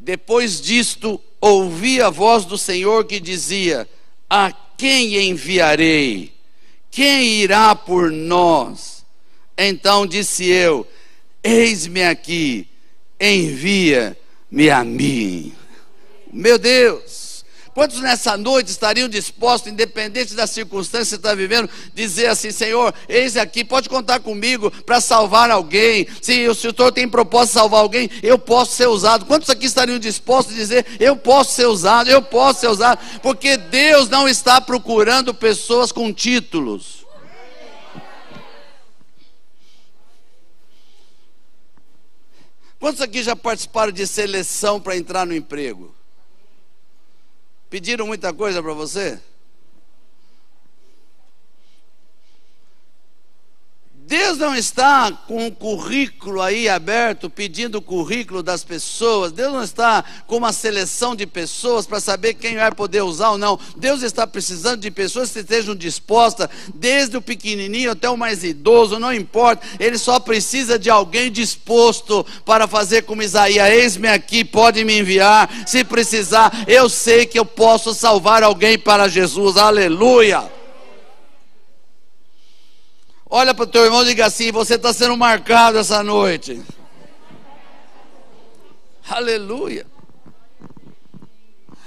depois 0.00 0.62
disto, 0.62 1.20
ouvi 1.38 2.00
a 2.00 2.08
voz 2.08 2.46
do 2.46 2.56
Senhor 2.56 3.04
que 3.04 3.20
dizia: 3.20 3.86
A 4.28 4.50
quem 4.50 5.28
enviarei? 5.28 6.32
Quem 6.90 7.42
irá 7.42 7.74
por 7.74 8.10
nós? 8.10 9.04
Então 9.58 10.06
disse 10.06 10.46
eu: 10.46 10.88
Eis-me 11.44 12.02
aqui, 12.02 12.66
envia-me 13.20 14.70
a 14.70 14.82
mim. 14.82 15.54
Meu 16.32 16.58
Deus, 16.58 17.29
Quantos 17.72 18.00
nessa 18.00 18.36
noite 18.36 18.68
estariam 18.68 19.08
dispostos, 19.08 19.70
independente 19.70 20.34
da 20.34 20.46
circunstância 20.46 21.16
que 21.16 21.20
está 21.20 21.34
vivendo, 21.34 21.70
dizer 21.94 22.26
assim: 22.26 22.50
Senhor, 22.50 22.92
eis 23.08 23.36
aqui, 23.36 23.64
pode 23.64 23.88
contar 23.88 24.18
comigo 24.20 24.70
para 24.84 25.00
salvar 25.00 25.50
alguém. 25.50 26.06
Se 26.20 26.48
o 26.48 26.54
Senhor 26.54 26.90
tem 26.92 27.08
propósito 27.08 27.54
de 27.54 27.60
salvar 27.60 27.80
alguém, 27.80 28.10
eu 28.22 28.38
posso 28.38 28.74
ser 28.74 28.88
usado. 28.88 29.24
Quantos 29.24 29.48
aqui 29.48 29.66
estariam 29.66 30.00
dispostos 30.00 30.54
a 30.54 30.58
dizer: 30.58 30.84
Eu 30.98 31.16
posso 31.16 31.54
ser 31.54 31.66
usado, 31.66 32.10
eu 32.10 32.20
posso 32.20 32.60
ser 32.60 32.68
usado? 32.68 33.00
Porque 33.22 33.56
Deus 33.56 34.08
não 34.08 34.28
está 34.28 34.60
procurando 34.60 35.32
pessoas 35.32 35.92
com 35.92 36.12
títulos. 36.12 37.06
Quantos 42.80 43.00
aqui 43.00 43.22
já 43.22 43.36
participaram 43.36 43.92
de 43.92 44.06
seleção 44.06 44.80
para 44.80 44.96
entrar 44.96 45.24
no 45.24 45.36
emprego? 45.36 45.99
Pediram 47.70 48.04
muita 48.04 48.32
coisa 48.32 48.60
para 48.60 48.74
você? 48.74 49.20
Deus 54.10 54.38
não 54.38 54.56
está 54.56 55.12
com 55.28 55.46
o 55.46 55.52
currículo 55.52 56.42
aí 56.42 56.68
aberto, 56.68 57.30
pedindo 57.30 57.78
o 57.78 57.82
currículo 57.82 58.42
das 58.42 58.64
pessoas. 58.64 59.30
Deus 59.30 59.52
não 59.52 59.62
está 59.62 60.04
com 60.26 60.38
uma 60.38 60.52
seleção 60.52 61.14
de 61.14 61.28
pessoas 61.28 61.86
para 61.86 62.00
saber 62.00 62.34
quem 62.34 62.56
vai 62.56 62.72
poder 62.72 63.02
usar 63.02 63.30
ou 63.30 63.38
não. 63.38 63.56
Deus 63.76 64.02
está 64.02 64.26
precisando 64.26 64.80
de 64.80 64.90
pessoas 64.90 65.30
que 65.30 65.38
estejam 65.38 65.76
dispostas, 65.76 66.48
desde 66.74 67.16
o 67.16 67.22
pequenininho 67.22 67.92
até 67.92 68.10
o 68.10 68.16
mais 68.16 68.42
idoso, 68.42 68.98
não 68.98 69.14
importa. 69.14 69.64
Ele 69.78 69.96
só 69.96 70.18
precisa 70.18 70.76
de 70.76 70.90
alguém 70.90 71.30
disposto 71.30 72.26
para 72.44 72.66
fazer 72.66 73.02
como 73.02 73.22
Isaías: 73.22 73.70
Eis-me 73.70 74.08
aqui, 74.08 74.44
pode 74.44 74.84
me 74.84 74.98
enviar. 74.98 75.48
Se 75.64 75.84
precisar, 75.84 76.64
eu 76.66 76.88
sei 76.88 77.26
que 77.26 77.38
eu 77.38 77.44
posso 77.44 77.94
salvar 77.94 78.42
alguém 78.42 78.76
para 78.76 79.06
Jesus. 79.06 79.56
Aleluia. 79.56 80.59
Olha 83.32 83.54
para 83.54 83.62
o 83.62 83.68
teu 83.68 83.84
irmão 83.84 84.02
e 84.02 84.06
diga 84.06 84.26
assim: 84.26 84.50
você 84.50 84.74
está 84.74 84.92
sendo 84.92 85.16
marcado 85.16 85.78
essa 85.78 86.02
noite. 86.02 86.60
Aleluia. 89.08 89.86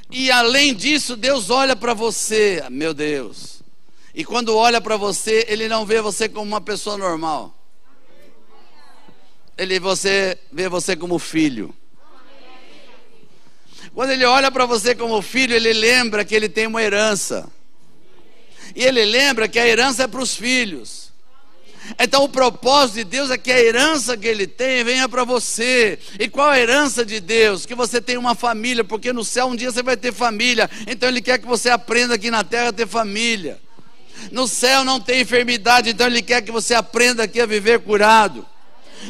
E 0.10 0.32
além 0.32 0.74
disso, 0.74 1.18
Deus 1.18 1.50
olha 1.50 1.76
para 1.76 1.94
você, 1.94 2.64
meu 2.70 2.94
Deus. 2.94 3.62
E 4.16 4.24
quando 4.24 4.56
olha 4.56 4.80
para 4.80 4.96
você, 4.96 5.46
Ele 5.50 5.68
não 5.68 5.86
vê 5.86 6.02
você 6.02 6.30
como 6.30 6.46
uma 6.46 6.62
pessoa 6.62 6.98
normal. 6.98 7.54
Ele 9.58 9.80
você, 9.80 10.38
vê 10.52 10.70
você 10.70 10.96
como 10.96 11.20
filho. 11.20 11.76
Quando 13.94 14.12
Ele 14.12 14.24
olha 14.24 14.50
para 14.50 14.66
você 14.66 14.96
como 14.96 15.22
filho, 15.22 15.54
Ele 15.56 15.74
lembra 15.74 16.24
que 16.24 16.36
Ele 16.36 16.48
tem 16.48 16.68
uma 16.68 16.82
herança. 16.82 17.52
E 18.76 18.84
Ele 18.84 19.04
lembra 19.04 19.48
que 19.48 19.60
a 19.60 19.68
herança 19.68 20.04
é 20.04 20.08
para 20.08 20.22
os 20.22 20.36
filhos. 20.36 21.03
Então 22.00 22.24
o 22.24 22.30
propósito 22.30 22.96
de 22.96 23.04
Deus 23.04 23.30
é 23.30 23.38
que 23.38 23.52
a 23.52 23.60
herança 23.60 24.16
que 24.16 24.28
Ele 24.28 24.48
tem 24.48 24.84
venha 24.84 25.08
para 25.10 25.24
você. 25.24 26.00
E 26.20 26.30
qual 26.30 26.50
a 26.50 26.60
herança 26.60 27.06
de 27.06 27.20
Deus? 27.20 27.66
Que 27.66 27.76
você 27.76 28.02
tenha 28.02 28.20
uma 28.20 28.36
família, 28.36 28.84
porque 28.84 29.12
no 29.12 29.24
céu 29.24 29.48
um 29.48 29.56
dia 29.56 29.72
você 29.72 29.84
vai 29.84 29.98
ter 29.98 30.14
família. 30.14 30.70
Então 30.88 31.10
Ele 31.10 31.22
quer 31.22 31.40
que 31.40 31.46
você 31.46 31.70
aprenda 31.70 32.16
aqui 32.16 32.32
na 32.32 32.44
terra 32.44 32.70
a 32.70 32.74
ter 32.74 32.88
família. 32.88 33.60
No 34.32 34.48
céu 34.48 34.84
não 34.84 35.00
tem 35.00 35.22
enfermidade, 35.22 35.90
então 35.90 36.08
Ele 36.08 36.22
quer 36.22 36.42
que 36.42 36.52
você 36.52 36.74
aprenda 36.74 37.24
aqui 37.24 37.42
a 37.42 37.46
viver 37.46 37.80
curado. 37.80 38.46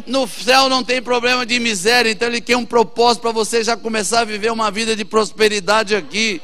No 0.07 0.27
céu 0.27 0.67
não 0.67 0.83
tem 0.83 1.01
problema 1.01 1.45
de 1.45 1.59
miséria, 1.59 2.09
então 2.09 2.27
Ele 2.27 2.41
quer 2.41 2.57
um 2.57 2.65
propósito 2.65 3.21
para 3.21 3.31
você 3.31 3.63
já 3.63 3.77
começar 3.77 4.21
a 4.21 4.25
viver 4.25 4.51
uma 4.51 4.71
vida 4.71 4.95
de 4.95 5.05
prosperidade 5.05 5.95
aqui. 5.95 6.41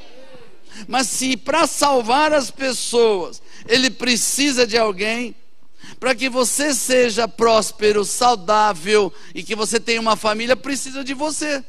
Mas 0.87 1.07
se 1.07 1.35
para 1.35 1.65
salvar 1.65 2.31
as 2.31 2.51
pessoas 2.51 3.41
Ele 3.67 3.89
precisa 3.89 4.67
de 4.67 4.77
alguém, 4.77 5.35
para 5.99 6.15
que 6.15 6.29
você 6.29 6.73
seja 6.73 7.27
próspero, 7.27 8.05
saudável 8.05 9.13
e 9.35 9.43
que 9.43 9.55
você 9.55 9.79
tenha 9.79 9.99
uma 9.99 10.15
família, 10.15 10.55
precisa 10.55 11.03
de 11.03 11.13
você. 11.13 11.63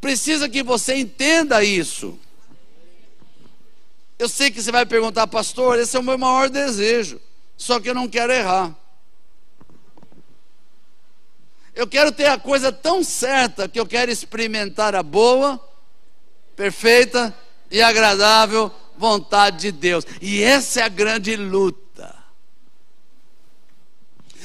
Precisa 0.00 0.48
que 0.48 0.62
você 0.62 0.96
entenda 0.96 1.64
isso. 1.64 2.18
Eu 4.18 4.28
sei 4.28 4.50
que 4.50 4.62
você 4.62 4.70
vai 4.70 4.84
perguntar, 4.84 5.26
pastor, 5.26 5.78
esse 5.78 5.96
é 5.96 6.00
o 6.00 6.02
meu 6.02 6.18
maior 6.18 6.50
desejo, 6.50 7.20
só 7.56 7.80
que 7.80 7.88
eu 7.88 7.94
não 7.94 8.06
quero 8.06 8.32
errar. 8.32 8.76
Eu 11.74 11.86
quero 11.86 12.12
ter 12.12 12.26
a 12.26 12.38
coisa 12.38 12.70
tão 12.70 13.02
certa 13.02 13.66
que 13.68 13.80
eu 13.80 13.86
quero 13.86 14.10
experimentar 14.10 14.94
a 14.94 15.02
boa, 15.02 15.58
perfeita 16.54 17.34
e 17.70 17.80
agradável 17.80 18.70
vontade 18.98 19.58
de 19.58 19.72
Deus. 19.72 20.04
E 20.20 20.42
essa 20.42 20.80
é 20.80 20.82
a 20.82 20.88
grande 20.88 21.34
luta. 21.34 21.82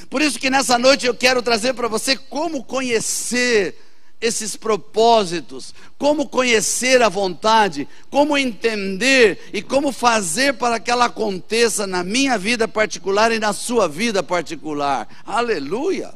Por 0.10 0.22
isso 0.22 0.40
que 0.40 0.50
nessa 0.50 0.78
noite 0.78 1.06
eu 1.06 1.14
quero 1.14 1.42
trazer 1.42 1.74
para 1.74 1.88
você 1.88 2.16
como 2.16 2.64
conhecer 2.64 3.76
esses 4.20 4.56
propósitos, 4.56 5.76
como 5.98 6.28
conhecer 6.28 7.04
a 7.04 7.10
vontade, 7.10 7.88
como 8.10 8.38
entender 8.38 9.50
e 9.54 9.62
como 9.62 9.92
fazer 9.92 10.56
para 10.56 10.80
que 10.80 10.90
ela 10.90 11.06
aconteça 11.06 11.86
na 11.86 12.04
minha 12.04 12.38
vida 12.38 12.68
particular 12.68 13.32
e 13.32 13.40
na 13.40 13.54
sua 13.54 13.88
vida 13.88 14.24
particular. 14.24 15.08
Aleluia! 15.26 16.14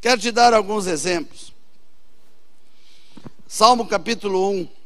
Quero 0.00 0.20
te 0.20 0.30
dar 0.32 0.54
alguns 0.54 0.86
exemplos. 0.86 1.52
Salmo 3.46 3.86
capítulo 3.86 4.50
1. 4.50 4.81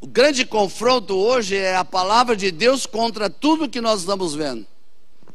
O 0.00 0.06
grande 0.06 0.46
confronto 0.46 1.14
hoje 1.14 1.56
é 1.56 1.76
a 1.76 1.84
palavra 1.84 2.34
de 2.34 2.50
Deus 2.50 2.86
contra 2.86 3.28
tudo 3.28 3.68
que 3.68 3.82
nós 3.82 4.00
estamos 4.00 4.34
vendo, 4.34 4.66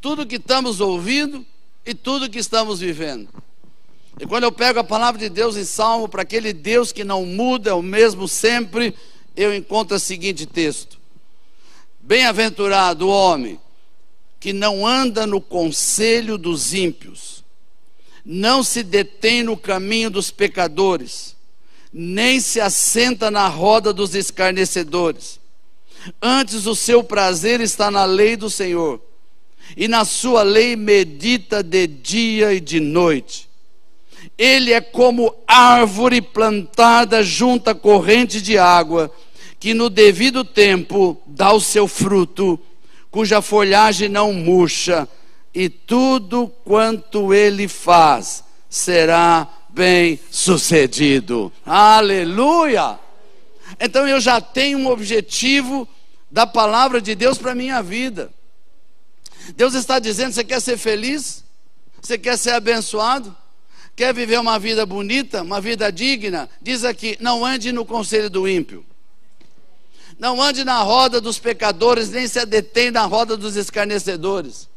tudo 0.01 0.25
que 0.25 0.37
estamos 0.37 0.81
ouvindo 0.81 1.45
e 1.85 1.93
tudo 1.93 2.29
que 2.29 2.39
estamos 2.39 2.79
vivendo. 2.79 3.29
E 4.19 4.25
quando 4.25 4.45
eu 4.45 4.51
pego 4.51 4.79
a 4.79 4.83
palavra 4.83 5.19
de 5.19 5.29
Deus 5.29 5.55
em 5.55 5.65
Salmo, 5.65 6.09
para 6.09 6.23
aquele 6.23 6.51
Deus 6.51 6.91
que 6.91 7.03
não 7.03 7.25
muda, 7.25 7.69
é 7.69 7.73
o 7.73 7.81
mesmo 7.81 8.27
sempre, 8.27 8.95
eu 9.35 9.53
encontro 9.53 9.97
o 9.97 9.99
seguinte 9.99 10.47
texto: 10.47 10.97
Bem-aventurado 11.99 13.07
o 13.07 13.11
homem 13.11 13.59
que 14.39 14.51
não 14.51 14.85
anda 14.87 15.27
no 15.27 15.39
conselho 15.39 16.39
dos 16.39 16.73
ímpios, 16.73 17.43
não 18.25 18.63
se 18.63 18.81
detém 18.81 19.43
no 19.43 19.55
caminho 19.55 20.09
dos 20.09 20.31
pecadores, 20.31 21.34
nem 21.97 22.41
se 22.41 22.59
assenta 22.59 23.31
na 23.31 23.47
roda 23.47 23.93
dos 23.93 24.15
escarnecedores. 24.15 25.39
Antes 26.21 26.65
o 26.65 26.75
seu 26.75 27.01
prazer 27.01 27.61
está 27.61 27.89
na 27.89 28.03
lei 28.03 28.35
do 28.35 28.49
Senhor, 28.49 28.99
e 29.77 29.87
na 29.87 30.03
sua 30.03 30.43
lei 30.43 30.75
medita 30.75 31.63
de 31.63 31.87
dia 31.87 32.53
e 32.53 32.59
de 32.59 32.81
noite. 32.81 33.47
Ele 34.37 34.73
é 34.73 34.81
como 34.81 35.33
árvore 35.47 36.21
plantada 36.21 37.23
junto 37.23 37.69
à 37.69 37.73
corrente 37.73 38.41
de 38.41 38.57
água, 38.57 39.09
que 39.57 39.73
no 39.73 39.89
devido 39.89 40.43
tempo 40.43 41.17
dá 41.25 41.53
o 41.53 41.61
seu 41.61 41.87
fruto, 41.87 42.59
cuja 43.09 43.41
folhagem 43.41 44.09
não 44.09 44.33
murcha, 44.33 45.07
e 45.53 45.69
tudo 45.69 46.51
quanto 46.65 47.33
ele 47.33 47.69
faz 47.69 48.43
será 48.69 49.47
bem 49.75 50.17
sucedido. 50.31 51.51
Aleluia! 51.65 52.97
Então 53.77 54.07
eu 54.07 54.21
já 54.21 54.39
tenho 54.39 54.77
um 54.77 54.87
objetivo 54.87 55.85
da 56.31 56.47
palavra 56.47 57.01
de 57.01 57.13
Deus 57.13 57.37
para 57.37 57.51
a 57.51 57.55
minha 57.55 57.83
vida. 57.83 58.31
Deus 59.55 59.73
está 59.73 59.99
dizendo: 59.99 60.33
você 60.33 60.45
quer 60.45 60.61
ser 60.61 60.77
feliz? 60.77 61.43
Você 62.01 62.17
quer 62.17 62.37
ser 62.37 62.51
abençoado? 62.51 63.35
Quer 63.97 64.13
viver 64.13 64.39
uma 64.39 64.57
vida 64.57 64.85
bonita, 64.85 65.41
uma 65.41 65.59
vida 65.59 65.91
digna? 65.91 66.49
Diz 66.61 66.85
aqui: 66.85 67.17
não 67.19 67.43
ande 67.43 67.73
no 67.73 67.85
conselho 67.85 68.29
do 68.29 68.47
ímpio. 68.47 68.85
Não 70.17 70.41
ande 70.41 70.63
na 70.63 70.81
roda 70.81 71.19
dos 71.19 71.37
pecadores, 71.37 72.09
nem 72.09 72.25
se 72.25 72.45
detém 72.45 72.89
na 72.91 73.03
roda 73.03 73.35
dos 73.35 73.57
escarnecedores. 73.57 74.69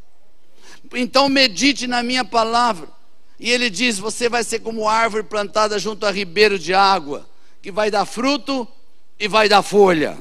Então 0.93 1.29
medite 1.29 1.87
na 1.87 2.03
minha 2.03 2.25
palavra. 2.25 2.98
E 3.39 3.51
ele 3.51 3.71
diz: 3.71 3.99
Você 3.99 4.29
vai 4.29 4.43
ser 4.43 4.61
como 4.61 4.89
árvore 4.89 5.23
plantada 5.23 5.79
junto 5.79 6.05
a 6.07 6.11
ribeiro 6.11 6.59
de 6.59 6.75
água, 6.75 7.29
que 7.63 7.71
vai 7.71 7.91
dar 7.91 8.05
fruto 8.05 8.67
e 9.19 9.29
vai 9.29 9.49
dar 9.49 9.63
folha. 9.63 10.19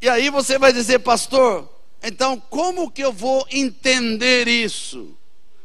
E 0.00 0.08
aí 0.08 0.30
você 0.30 0.58
vai 0.58 0.72
dizer, 0.72 1.00
pastor, 1.00 1.68
então 2.02 2.40
como 2.48 2.90
que 2.90 3.02
eu 3.02 3.12
vou 3.12 3.44
entender 3.50 4.46
isso? 4.46 5.16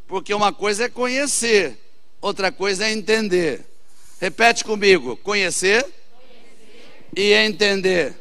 Porque 0.08 0.34
uma 0.34 0.52
coisa 0.52 0.86
é 0.86 0.90
conhecer, 0.90 1.80
outra 2.20 2.52
coisa 2.52 2.86
é 2.86 2.92
entender. 2.92 3.66
Repete 4.20 4.64
comigo: 4.64 5.18
conhecer 5.18 5.86
e 7.16 7.34
entender. 7.34 8.16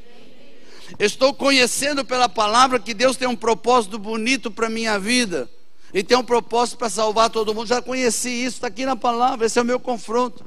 Estou 0.99 1.33
conhecendo 1.33 2.05
pela 2.05 2.29
palavra 2.29 2.79
que 2.79 2.93
Deus 2.93 3.17
tem 3.17 3.27
um 3.27 3.37
propósito 3.37 3.99
bonito 3.99 4.51
para 4.51 4.69
minha 4.69 4.99
vida. 4.99 5.49
E 5.93 6.03
tem 6.03 6.17
um 6.17 6.25
propósito 6.25 6.79
para 6.79 6.89
salvar 6.89 7.31
todo 7.31 7.55
mundo. 7.55 7.67
Já 7.67 7.83
conheci 7.83 8.31
isso, 8.31 8.57
está 8.57 8.69
aqui 8.69 8.87
na 8.87 8.97
palavra. 8.97 9.47
Esse 9.47 9.59
é 9.59 9.63
o 9.63 9.65
meu 9.65 9.79
confronto. 9.79 10.45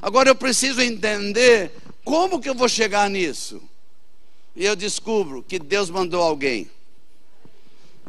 Agora 0.00 0.28
eu 0.28 0.34
preciso 0.34 0.80
entender 0.80 1.72
como 2.04 2.40
que 2.40 2.48
eu 2.48 2.54
vou 2.54 2.68
chegar 2.68 3.10
nisso. 3.10 3.62
E 4.56 4.64
eu 4.64 4.74
descubro 4.74 5.42
que 5.42 5.58
Deus 5.58 5.90
mandou 5.90 6.22
alguém. 6.22 6.70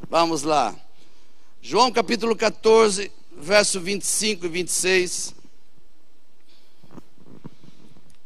Vamos 0.10 0.44
lá. 0.44 0.76
João 1.62 1.92
capítulo 1.92 2.36
14, 2.36 3.12
verso 3.38 3.80
25 3.80 4.46
e 4.46 4.50
26. 4.50 5.36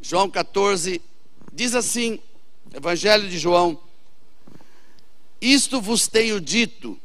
João 0.01 0.29
14, 0.29 1.01
Diz 1.55 1.73
assim, 1.73 2.19
Evangelho 2.73 3.29
de 3.29 3.39
João: 3.39 3.79
Isto 5.39 5.79
vos 5.79 6.05
tenho 6.05 6.41
dito, 6.41 6.99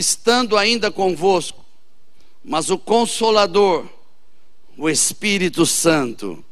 estando 0.00 0.56
ainda 0.56 0.90
convosco, 0.90 1.64
mas 2.42 2.70
o 2.70 2.78
Consolador, 2.78 3.86
o 4.76 4.88
Espírito 4.88 5.64
Santo, 5.64 6.44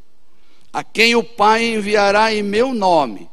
a 0.72 0.84
quem 0.84 1.16
o 1.16 1.24
Pai 1.24 1.74
enviará 1.74 2.32
em 2.32 2.42
meu 2.42 2.72
nome, 2.72 3.28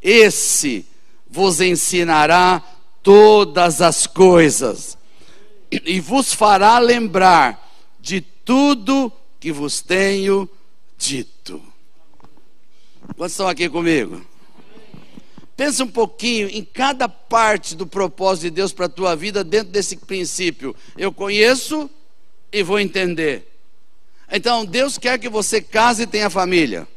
esse 0.00 0.86
vos 1.28 1.60
ensinará 1.60 2.62
todas 3.02 3.80
as 3.80 4.06
coisas 4.06 4.98
e 5.70 6.00
vos 6.00 6.32
fará 6.32 6.78
lembrar 6.78 7.70
de 8.00 8.20
tudo 8.20 9.12
que 9.38 9.52
vos 9.52 9.80
tenho 9.80 10.48
dito. 10.98 11.62
Quantos 13.16 13.32
estão 13.32 13.48
aqui 13.48 13.68
comigo? 13.68 14.24
Pensa 15.62 15.84
um 15.84 15.88
pouquinho 15.88 16.48
em 16.48 16.64
cada 16.64 17.08
parte 17.08 17.76
do 17.76 17.86
propósito 17.86 18.42
de 18.42 18.50
Deus 18.50 18.72
para 18.72 18.86
a 18.86 18.88
tua 18.88 19.14
vida 19.14 19.44
dentro 19.44 19.70
desse 19.70 19.96
princípio. 19.96 20.74
Eu 20.98 21.12
conheço 21.12 21.88
e 22.52 22.64
vou 22.64 22.80
entender. 22.80 23.46
Então, 24.28 24.64
Deus 24.64 24.98
quer 24.98 25.20
que 25.20 25.28
você 25.28 25.60
case 25.60 26.02
e 26.02 26.06
tenha 26.08 26.28
família. 26.28 26.88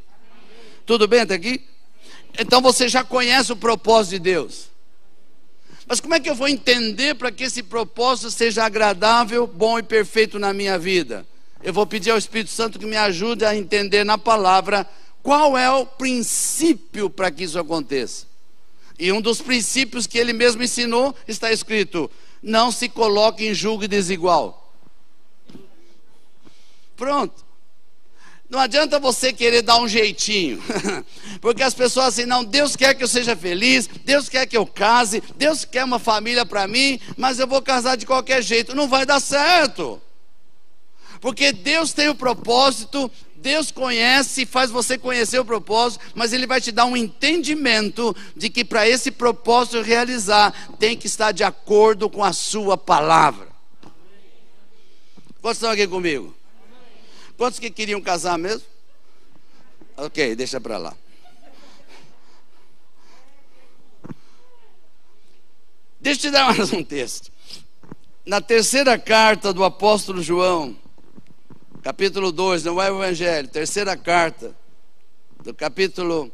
Tudo 0.83 1.07
bem 1.07 1.19
até 1.19 1.35
aqui? 1.35 1.63
Então 2.39 2.59
você 2.59 2.89
já 2.89 3.03
conhece 3.03 3.53
o 3.53 3.55
propósito 3.55 4.13
de 4.13 4.19
Deus. 4.19 4.71
Mas 5.85 5.99
como 5.99 6.15
é 6.15 6.19
que 6.19 6.27
eu 6.27 6.33
vou 6.33 6.47
entender 6.47 7.13
para 7.13 7.31
que 7.31 7.43
esse 7.43 7.61
propósito 7.61 8.31
seja 8.31 8.65
agradável, 8.65 9.45
bom 9.45 9.77
e 9.77 9.83
perfeito 9.83 10.39
na 10.39 10.51
minha 10.53 10.79
vida? 10.79 11.23
Eu 11.61 11.71
vou 11.71 11.85
pedir 11.85 12.09
ao 12.09 12.17
Espírito 12.17 12.49
Santo 12.49 12.79
que 12.79 12.87
me 12.87 12.97
ajude 12.97 13.45
a 13.45 13.55
entender 13.55 14.03
na 14.03 14.17
palavra 14.17 14.89
qual 15.21 15.55
é 15.55 15.69
o 15.69 15.85
princípio 15.85 17.11
para 17.11 17.29
que 17.29 17.43
isso 17.43 17.59
aconteça? 17.59 18.33
E 18.97 19.11
um 19.11 19.21
dos 19.21 19.41
princípios 19.41 20.07
que 20.07 20.17
ele 20.17 20.33
mesmo 20.33 20.63
ensinou 20.63 21.15
está 21.27 21.51
escrito: 21.51 22.09
não 22.41 22.71
se 22.71 22.87
coloque 22.87 23.45
em 23.45 23.53
julgo 23.53 23.87
desigual. 23.87 24.73
Pronto. 26.95 27.45
Não 28.47 28.59
adianta 28.59 28.99
você 28.99 29.33
querer 29.33 29.63
dar 29.63 29.81
um 29.81 29.87
jeitinho, 29.87 30.61
porque 31.41 31.63
as 31.63 31.73
pessoas 31.73 32.09
assim, 32.09 32.25
não, 32.25 32.43
Deus 32.43 32.75
quer 32.75 32.93
que 32.93 33.03
eu 33.03 33.07
seja 33.07 33.35
feliz, 33.35 33.87
Deus 34.05 34.29
quer 34.29 34.45
que 34.45 34.55
eu 34.55 34.67
case, 34.67 35.21
Deus 35.35 35.65
quer 35.65 35.83
uma 35.83 35.97
família 35.97 36.45
para 36.45 36.67
mim, 36.67 36.99
mas 37.17 37.39
eu 37.39 37.47
vou 37.47 37.59
casar 37.59 37.97
de 37.97 38.05
qualquer 38.05 38.43
jeito, 38.43 38.75
não 38.75 38.87
vai 38.87 39.03
dar 39.03 39.19
certo. 39.19 39.99
Porque 41.19 41.51
Deus 41.51 41.91
tem 41.91 42.07
o 42.07 42.13
propósito 42.13 43.11
Deus 43.45 43.69
conhece 43.69 44.41
e 44.41 44.45
faz 44.47 44.71
você 44.71 44.97
conhecer 44.97 45.37
o 45.37 45.45
propósito, 45.45 46.03
mas 46.15 46.33
Ele 46.33 46.47
vai 46.47 46.59
te 46.59 46.71
dar 46.71 46.85
um 46.85 46.97
entendimento 46.97 48.15
de 48.35 48.49
que 48.49 48.65
para 48.65 48.89
esse 48.89 49.11
propósito 49.11 49.83
realizar, 49.83 50.51
tem 50.79 50.97
que 50.97 51.05
estar 51.05 51.31
de 51.31 51.43
acordo 51.43 52.09
com 52.09 52.23
a 52.23 52.33
Sua 52.33 52.75
palavra. 52.75 53.47
Quantos 55.43 55.57
estão 55.57 55.69
aqui 55.69 55.87
comigo? 55.87 56.35
Quantos 57.37 57.59
que 57.59 57.69
queriam 57.69 58.01
casar 58.01 58.35
mesmo? 58.35 58.65
Ok, 59.95 60.35
deixa 60.35 60.59
para 60.59 60.79
lá. 60.79 60.97
Deixa 66.01 66.17
eu 66.17 66.21
te 66.21 66.31
dar 66.31 66.47
mais 66.47 66.73
um 66.73 66.83
texto. 66.83 67.31
Na 68.25 68.41
terceira 68.41 68.97
carta 68.97 69.53
do 69.53 69.63
apóstolo 69.63 70.23
João, 70.23 70.75
capítulo 71.85 72.31
2, 72.31 72.63
não 72.63 72.81
é 72.81 72.91
o 72.91 72.95
Evangelho, 72.95 73.47
terceira 73.47 73.95
carta, 73.95 74.57
do 75.43 75.53
capítulo, 75.53 76.31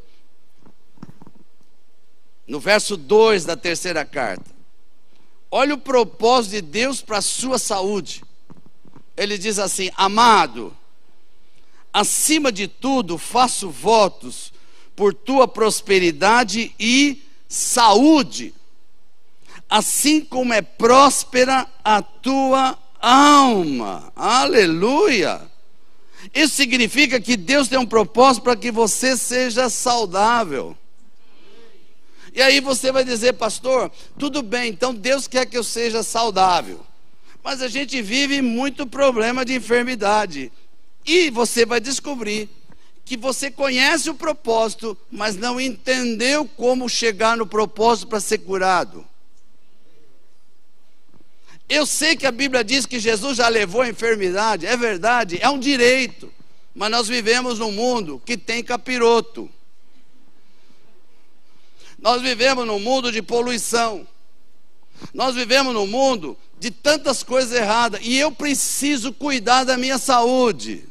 no 2.46 2.58
verso 2.58 2.96
2 2.96 3.44
da 3.44 3.54
terceira 3.54 4.02
carta. 4.02 4.50
Olha 5.50 5.74
o 5.74 5.78
propósito 5.78 6.52
de 6.52 6.62
Deus 6.62 7.02
para 7.02 7.18
a 7.18 7.22
sua 7.22 7.58
saúde. 7.58 8.24
Ele 9.14 9.36
diz 9.36 9.58
assim: 9.58 9.90
Amado, 9.94 10.74
acima 11.92 12.50
de 12.50 12.66
tudo 12.66 13.18
faço 13.18 13.68
votos 13.68 14.54
por 14.96 15.12
tua 15.12 15.46
prosperidade 15.46 16.74
e 16.80 17.22
saúde, 17.46 18.54
assim 19.68 20.22
como 20.22 20.54
é 20.54 20.62
próspera 20.62 21.68
a 21.84 22.00
tua 22.00 22.78
alma. 23.02 24.12
Aleluia! 24.14 25.42
Isso 26.32 26.54
significa 26.54 27.20
que 27.20 27.36
Deus 27.36 27.66
tem 27.66 27.78
um 27.78 27.84
propósito 27.84 28.44
para 28.44 28.54
que 28.54 28.70
você 28.70 29.16
seja 29.16 29.68
saudável. 29.68 30.76
E 32.32 32.40
aí 32.40 32.60
você 32.60 32.90
vai 32.92 33.04
dizer, 33.04 33.34
pastor, 33.34 33.90
tudo 34.18 34.40
bem, 34.40 34.70
então 34.70 34.94
Deus 34.94 35.26
quer 35.26 35.44
que 35.44 35.58
eu 35.58 35.64
seja 35.64 36.02
saudável. 36.02 36.80
Mas 37.42 37.60
a 37.60 37.68
gente 37.68 38.00
vive 38.00 38.40
muito 38.40 38.86
problema 38.86 39.44
de 39.44 39.54
enfermidade. 39.54 40.50
E 41.04 41.28
você 41.28 41.66
vai 41.66 41.80
descobrir 41.80 42.48
que 43.04 43.16
você 43.16 43.50
conhece 43.50 44.08
o 44.08 44.14
propósito, 44.14 44.96
mas 45.10 45.36
não 45.36 45.60
entendeu 45.60 46.46
como 46.56 46.88
chegar 46.88 47.36
no 47.36 47.46
propósito 47.46 48.06
para 48.06 48.20
ser 48.20 48.38
curado. 48.38 49.04
Eu 51.74 51.86
sei 51.86 52.14
que 52.14 52.26
a 52.26 52.30
Bíblia 52.30 52.62
diz 52.62 52.84
que 52.84 53.00
Jesus 53.00 53.38
já 53.38 53.48
levou 53.48 53.80
a 53.80 53.88
enfermidade, 53.88 54.66
é 54.66 54.76
verdade, 54.76 55.38
é 55.40 55.48
um 55.48 55.58
direito, 55.58 56.30
mas 56.74 56.90
nós 56.90 57.08
vivemos 57.08 57.58
num 57.58 57.72
mundo 57.72 58.20
que 58.26 58.36
tem 58.36 58.62
capiroto. 58.62 59.50
Nós 61.98 62.20
vivemos 62.20 62.66
num 62.66 62.78
mundo 62.78 63.10
de 63.10 63.22
poluição. 63.22 64.06
Nós 65.14 65.34
vivemos 65.34 65.72
num 65.72 65.86
mundo 65.86 66.36
de 66.60 66.70
tantas 66.70 67.22
coisas 67.22 67.58
erradas 67.58 68.02
e 68.04 68.18
eu 68.18 68.30
preciso 68.30 69.10
cuidar 69.10 69.64
da 69.64 69.78
minha 69.78 69.96
saúde. 69.96 70.86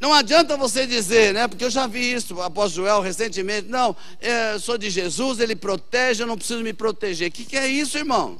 Não 0.00 0.12
adianta 0.12 0.56
você 0.56 0.86
dizer, 0.86 1.32
né? 1.32 1.48
Porque 1.48 1.64
eu 1.64 1.70
já 1.70 1.86
vi 1.86 2.12
isso, 2.12 2.40
após 2.40 2.72
Joel 2.72 3.00
recentemente. 3.00 3.68
Não, 3.68 3.96
é, 4.20 4.58
sou 4.58 4.76
de 4.76 4.90
Jesus, 4.90 5.40
ele 5.40 5.56
protege, 5.56 6.22
eu 6.22 6.26
não 6.26 6.36
preciso 6.36 6.62
me 6.62 6.72
proteger. 6.72 7.28
O 7.28 7.32
que, 7.32 7.44
que 7.44 7.56
é 7.56 7.66
isso, 7.66 7.96
irmão? 7.96 8.38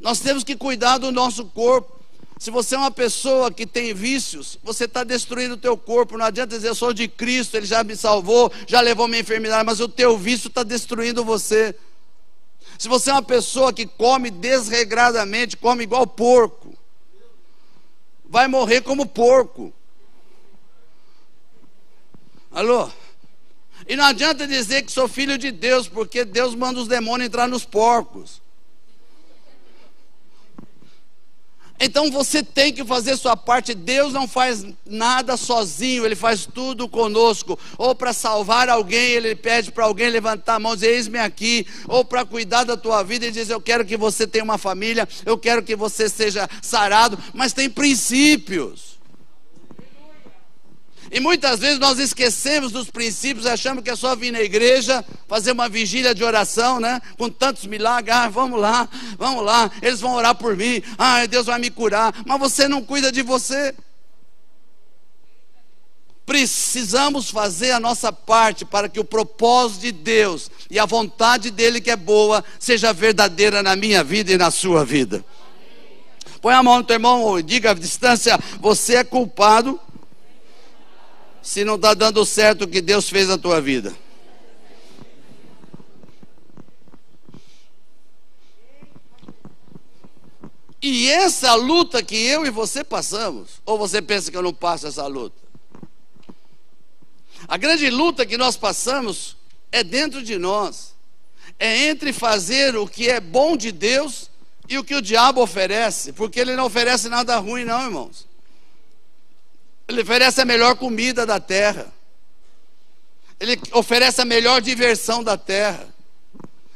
Nós 0.00 0.20
temos 0.20 0.44
que 0.44 0.56
cuidar 0.56 0.98
do 0.98 1.10
nosso 1.10 1.46
corpo. 1.46 1.94
Se 2.38 2.50
você 2.50 2.74
é 2.74 2.78
uma 2.78 2.90
pessoa 2.90 3.50
que 3.50 3.64
tem 3.64 3.94
vícios, 3.94 4.58
você 4.62 4.84
está 4.84 5.04
destruindo 5.04 5.54
o 5.54 5.58
teu 5.58 5.76
corpo. 5.76 6.18
Não 6.18 6.26
adianta 6.26 6.56
dizer, 6.56 6.68
eu 6.68 6.74
sou 6.74 6.92
de 6.92 7.08
Cristo, 7.08 7.56
Ele 7.56 7.64
já 7.64 7.82
me 7.82 7.96
salvou, 7.96 8.52
já 8.66 8.80
levou 8.80 9.08
minha 9.08 9.20
enfermidade, 9.20 9.64
mas 9.64 9.80
o 9.80 9.88
teu 9.88 10.18
vício 10.18 10.48
está 10.48 10.62
destruindo 10.62 11.24
você. 11.24 11.74
Se 12.76 12.88
você 12.88 13.10
é 13.10 13.14
uma 13.14 13.22
pessoa 13.22 13.72
que 13.72 13.86
come 13.86 14.30
desregradamente, 14.30 15.56
come 15.56 15.84
igual 15.84 16.06
porco, 16.06 16.74
vai 18.28 18.48
morrer 18.48 18.80
como 18.82 19.06
porco. 19.06 19.72
Alô? 22.54 22.88
E 23.88 23.96
não 23.96 24.04
adianta 24.04 24.46
dizer 24.46 24.82
que 24.82 24.92
sou 24.92 25.08
filho 25.08 25.36
de 25.36 25.50
Deus, 25.50 25.88
porque 25.88 26.24
Deus 26.24 26.54
manda 26.54 26.80
os 26.80 26.86
demônios 26.86 27.26
entrar 27.26 27.48
nos 27.48 27.64
porcos. 27.64 28.40
Então 31.80 32.12
você 32.12 32.44
tem 32.44 32.72
que 32.72 32.84
fazer 32.84 33.16
sua 33.16 33.36
parte. 33.36 33.74
Deus 33.74 34.12
não 34.12 34.28
faz 34.28 34.64
nada 34.86 35.36
sozinho, 35.36 36.06
Ele 36.06 36.14
faz 36.14 36.46
tudo 36.46 36.88
conosco. 36.88 37.58
Ou 37.76 37.92
para 37.92 38.12
salvar 38.12 38.68
alguém, 38.68 39.10
Ele 39.10 39.34
pede 39.34 39.72
para 39.72 39.84
alguém 39.84 40.08
levantar 40.08 40.54
a 40.54 40.60
mão 40.60 40.74
e 40.74 40.76
dizer: 40.76 40.94
Eis-me 40.94 41.18
aqui. 41.18 41.66
Ou 41.88 42.04
para 42.04 42.24
cuidar 42.24 42.62
da 42.62 42.76
tua 42.76 43.02
vida, 43.02 43.24
Ele 43.24 43.32
diz: 43.32 43.50
Eu 43.50 43.60
quero 43.60 43.84
que 43.84 43.96
você 43.96 44.28
tenha 44.28 44.44
uma 44.44 44.58
família, 44.58 45.08
eu 45.26 45.36
quero 45.36 45.60
que 45.60 45.74
você 45.74 46.08
seja 46.08 46.48
sarado. 46.62 47.18
Mas 47.34 47.52
tem 47.52 47.68
princípios. 47.68 48.93
E 51.14 51.20
muitas 51.20 51.60
vezes 51.60 51.78
nós 51.78 52.00
esquecemos 52.00 52.72
dos 52.72 52.90
princípios, 52.90 53.46
achamos 53.46 53.84
que 53.84 53.90
é 53.90 53.94
só 53.94 54.16
vir 54.16 54.32
na 54.32 54.40
igreja, 54.40 55.04
fazer 55.28 55.52
uma 55.52 55.68
vigília 55.68 56.12
de 56.12 56.24
oração, 56.24 56.80
né? 56.80 57.00
Com 57.16 57.30
tantos 57.30 57.66
milagres, 57.66 58.12
ah, 58.12 58.28
vamos 58.28 58.60
lá, 58.60 58.88
vamos 59.16 59.44
lá, 59.44 59.70
eles 59.80 60.00
vão 60.00 60.14
orar 60.14 60.34
por 60.34 60.56
mim, 60.56 60.82
ah, 60.98 61.24
Deus 61.26 61.46
vai 61.46 61.60
me 61.60 61.70
curar, 61.70 62.12
mas 62.26 62.40
você 62.40 62.66
não 62.66 62.82
cuida 62.82 63.12
de 63.12 63.22
você. 63.22 63.72
Precisamos 66.26 67.30
fazer 67.30 67.70
a 67.70 67.78
nossa 67.78 68.12
parte 68.12 68.64
para 68.64 68.88
que 68.88 68.98
o 68.98 69.04
propósito 69.04 69.82
de 69.82 69.92
Deus 69.92 70.50
e 70.68 70.80
a 70.80 70.84
vontade 70.84 71.52
dele 71.52 71.80
que 71.80 71.92
é 71.92 71.96
boa 71.96 72.42
seja 72.58 72.92
verdadeira 72.92 73.62
na 73.62 73.76
minha 73.76 74.02
vida 74.02 74.32
e 74.32 74.36
na 74.36 74.50
sua 74.50 74.84
vida. 74.84 75.24
Põe 76.42 76.54
a 76.54 76.62
mão 76.62 76.78
no 76.78 76.84
teu 76.84 76.94
irmão 76.94 77.38
e 77.38 77.42
diga 77.44 77.70
à 77.70 77.74
distância: 77.74 78.36
você 78.60 78.96
é 78.96 79.04
culpado 79.04 79.78
se 81.44 81.62
não 81.62 81.74
está 81.74 81.92
dando 81.92 82.24
certo 82.24 82.62
o 82.62 82.68
que 82.68 82.80
Deus 82.80 83.06
fez 83.08 83.28
na 83.28 83.36
tua 83.36 83.60
vida? 83.60 83.94
E 90.80 91.10
essa 91.10 91.54
luta 91.54 92.02
que 92.02 92.16
eu 92.16 92.46
e 92.46 92.50
você 92.50 92.82
passamos, 92.82 93.60
ou 93.64 93.76
você 93.78 94.00
pensa 94.00 94.30
que 94.30 94.36
eu 94.36 94.42
não 94.42 94.54
passo 94.54 94.86
essa 94.86 95.06
luta? 95.06 95.36
A 97.46 97.58
grande 97.58 97.90
luta 97.90 98.24
que 98.24 98.38
nós 98.38 98.56
passamos 98.56 99.36
é 99.70 99.84
dentro 99.84 100.22
de 100.22 100.38
nós, 100.38 100.94
é 101.58 101.88
entre 101.88 102.10
fazer 102.12 102.74
o 102.74 102.88
que 102.88 103.08
é 103.08 103.20
bom 103.20 103.54
de 103.54 103.70
Deus 103.70 104.30
e 104.66 104.78
o 104.78 104.84
que 104.84 104.94
o 104.94 105.02
diabo 105.02 105.42
oferece, 105.42 106.10
porque 106.12 106.40
ele 106.40 106.56
não 106.56 106.64
oferece 106.64 107.08
nada 107.10 107.36
ruim, 107.36 107.64
não, 107.64 107.84
irmãos. 107.84 108.26
Ele 109.88 110.02
oferece 110.02 110.40
a 110.40 110.44
melhor 110.44 110.76
comida 110.76 111.26
da 111.26 111.38
terra. 111.38 111.92
Ele 113.38 113.60
oferece 113.72 114.20
a 114.20 114.24
melhor 114.24 114.60
diversão 114.60 115.22
da 115.22 115.36
terra. 115.36 115.86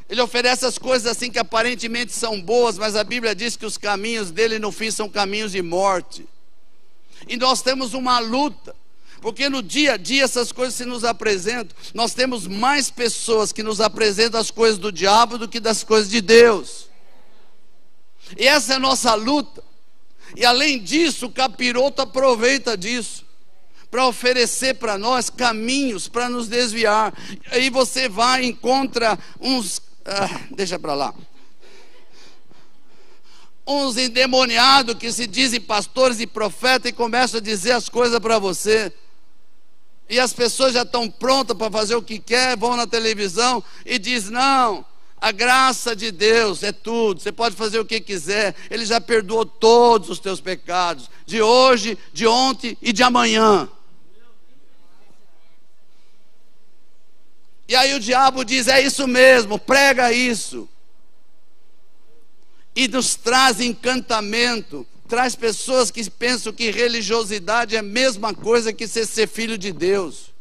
Ele 0.09 0.21
oferece 0.21 0.65
as 0.65 0.79
coisas 0.79 1.07
assim 1.07 1.31
que 1.31 1.39
aparentemente 1.39 2.13
são 2.13 2.41
boas, 2.41 2.79
mas 2.79 2.97
a 2.97 3.05
Bíblia 3.05 3.35
diz 3.35 3.57
que 3.57 3.67
os 3.67 3.77
caminhos 3.77 4.31
dele 4.31 4.59
no 4.59 4.73
fim 4.73 4.91
são 4.91 5.09
caminhos 5.09 5.53
de 5.53 5.61
morte. 5.61 6.27
E 7.27 7.37
nós 7.37 7.61
temos 7.61 7.93
uma 7.93 8.19
luta, 8.19 8.75
porque 9.21 9.49
no 9.49 9.63
dia 9.63 9.95
a 9.95 9.97
dia 9.97 10.25
essas 10.25 10.51
coisas 10.51 10.75
se 10.75 10.85
nos 10.87 11.05
apresentam. 11.05 11.77
Nós 11.93 12.15
temos 12.15 12.47
mais 12.47 12.91
pessoas 12.91 13.53
que 13.53 13.63
nos 13.63 13.81
apresentam 13.81 14.41
as 14.41 14.51
coisas 14.51 14.79
do 14.79 14.91
diabo 14.91 15.37
do 15.37 15.49
que 15.49 15.61
das 15.61 15.85
coisas 15.85 16.11
de 16.11 16.21
Deus. 16.23 16.89
E 18.37 18.47
essa 18.47 18.75
é 18.75 18.77
a 18.77 18.81
nossa 18.81 19.15
luta. 19.15 19.63
E 20.37 20.45
além 20.45 20.79
disso, 20.83 21.27
o 21.27 21.33
capiroto 21.33 22.03
aproveita 22.03 22.77
disso 22.77 23.27
para 23.91 24.07
oferecer 24.07 24.75
para 24.75 24.99
nós 24.99 25.31
caminhos 25.31 26.09
para 26.09 26.29
nos 26.29 26.49
desviar. 26.49 27.13
Aí 27.51 27.71
você 27.71 28.09
vai 28.09 28.45
e 28.45 28.49
encontra 28.49 29.19
uns, 29.41 29.81
ah, 30.05 30.41
deixa 30.51 30.79
para 30.79 30.95
lá, 30.95 31.15
uns 33.67 33.97
endemoniados 33.97 34.95
que 34.95 35.13
se 35.13 35.27
dizem 35.27 35.61
pastores 35.61 36.21
e 36.21 36.27
profetas 36.27 36.91
e 36.91 36.95
começam 36.95 37.39
a 37.39 37.43
dizer 37.43 37.73
as 37.73 37.89
coisas 37.89 38.19
para 38.19 38.39
você. 38.39 38.93
E 40.09 40.19
as 40.19 40.33
pessoas 40.33 40.73
já 40.73 40.83
estão 40.83 41.09
prontas 41.11 41.57
para 41.57 41.71
fazer 41.71 41.95
o 41.95 42.03
que 42.03 42.19
quer, 42.19 42.57
vão 42.57 42.77
na 42.77 42.87
televisão 42.87 43.63
e 43.85 43.99
diz: 43.99 44.31
"Não, 44.31 44.85
a 45.21 45.33
graça 45.33 45.97
de 45.97 46.11
Deus 46.11 46.63
é 46.63 46.73
tudo, 46.73 47.21
você 47.21 47.33
pode 47.33 47.57
fazer 47.57 47.79
o 47.79 47.85
que 47.85 48.01
quiser, 48.01 48.55
Ele 48.71 48.85
já 48.85 49.01
perdoou 49.01 49.45
todos 49.45 50.09
os 50.11 50.19
teus 50.19 50.41
pecados, 50.41 51.11
de 51.27 51.43
hoje, 51.43 51.99
de 52.13 52.27
ontem 52.27 52.77
e 52.81 52.93
de 52.93 53.03
amanhã. 53.03 53.69
E 57.69 57.77
aí 57.77 57.95
o 57.95 58.01
diabo 58.01 58.45
diz: 58.45 58.67
é 58.67 58.81
isso 58.81 59.07
mesmo, 59.07 59.59
prega 59.59 60.13
isso. 60.13 60.69
E 62.75 62.89
nos 62.89 63.15
traz 63.15 63.61
encantamento, 63.61 64.87
traz 65.07 65.35
pessoas 65.35 65.91
que 65.91 66.09
pensam 66.09 66.53
que 66.53 66.71
religiosidade 66.71 67.77
é 67.77 67.81
a 67.81 67.83
mesma 67.83 68.33
coisa 68.33 68.73
que 68.73 68.87
ser, 68.87 69.05
ser 69.05 69.27
filho 69.27 69.59
de 69.59 69.73
Deus. 69.73 70.33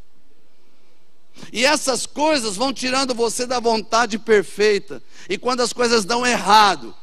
E 1.51 1.65
essas 1.65 2.05
coisas 2.05 2.55
vão 2.55 2.73
tirando 2.73 3.13
você 3.13 3.45
da 3.45 3.59
vontade 3.59 4.17
perfeita. 4.17 5.01
E 5.29 5.37
quando 5.37 5.61
as 5.61 5.73
coisas 5.73 6.05
dão 6.05 6.25
errado, 6.25 6.93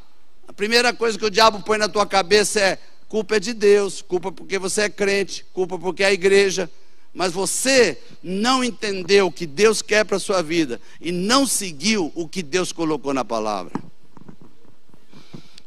a 0.47 0.53
primeira 0.53 0.92
coisa 0.92 1.18
que 1.18 1.25
o 1.25 1.31
diabo 1.31 1.62
põe 1.62 1.79
na 1.79 1.88
tua 1.88 2.07
cabeça 2.07 2.61
é: 2.61 2.79
culpa 3.09 3.37
é 3.37 3.40
de 3.40 3.53
Deus, 3.53 4.03
culpa 4.03 4.31
porque 4.31 4.59
você 4.59 4.83
é 4.83 4.88
crente, 4.88 5.44
culpa 5.53 5.79
porque 5.79 6.03
é 6.03 6.07
a 6.07 6.12
igreja. 6.12 6.70
Mas 7.12 7.33
você 7.33 7.97
não 8.23 8.64
entendeu 8.64 9.29
o 9.29 9.33
que 9.33 9.47
Deus 9.47 9.81
quer 9.81 10.05
para 10.05 10.16
a 10.16 10.20
sua 10.20 10.42
vida 10.42 10.81
e 11.01 11.12
não 11.12 11.47
seguiu 11.47 12.11
o 12.14 12.29
que 12.29 12.42
Deus 12.42 12.73
colocou 12.73 13.14
na 13.14 13.25
palavra. 13.25 13.73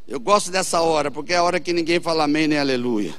Eu 0.05 0.19
gosto 0.19 0.51
dessa 0.51 0.81
hora, 0.81 1.09
porque 1.09 1.33
é 1.33 1.37
a 1.37 1.43
hora 1.43 1.59
que 1.59 1.71
ninguém 1.71 1.99
fala 1.99 2.25
amém 2.25 2.47
nem 2.47 2.59
aleluia. 2.59 3.15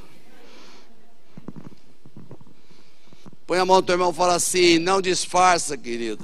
Põe 3.49 3.59
a 3.61 3.65
mão 3.65 3.77
no 3.77 3.83
teu 3.83 3.95
irmão 3.95 4.11
e 4.11 4.15
fala 4.15 4.35
assim: 4.35 4.79
não 4.79 5.01
disfarça, 5.01 5.75
querido. 5.75 6.23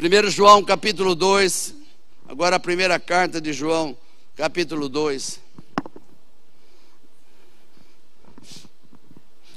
1 0.00 0.30
João 0.30 0.64
capítulo 0.64 1.14
2, 1.14 1.74
agora 2.26 2.56
a 2.56 2.58
primeira 2.58 2.98
carta 2.98 3.38
de 3.38 3.52
João, 3.52 3.94
capítulo 4.34 4.88
2. 4.88 5.38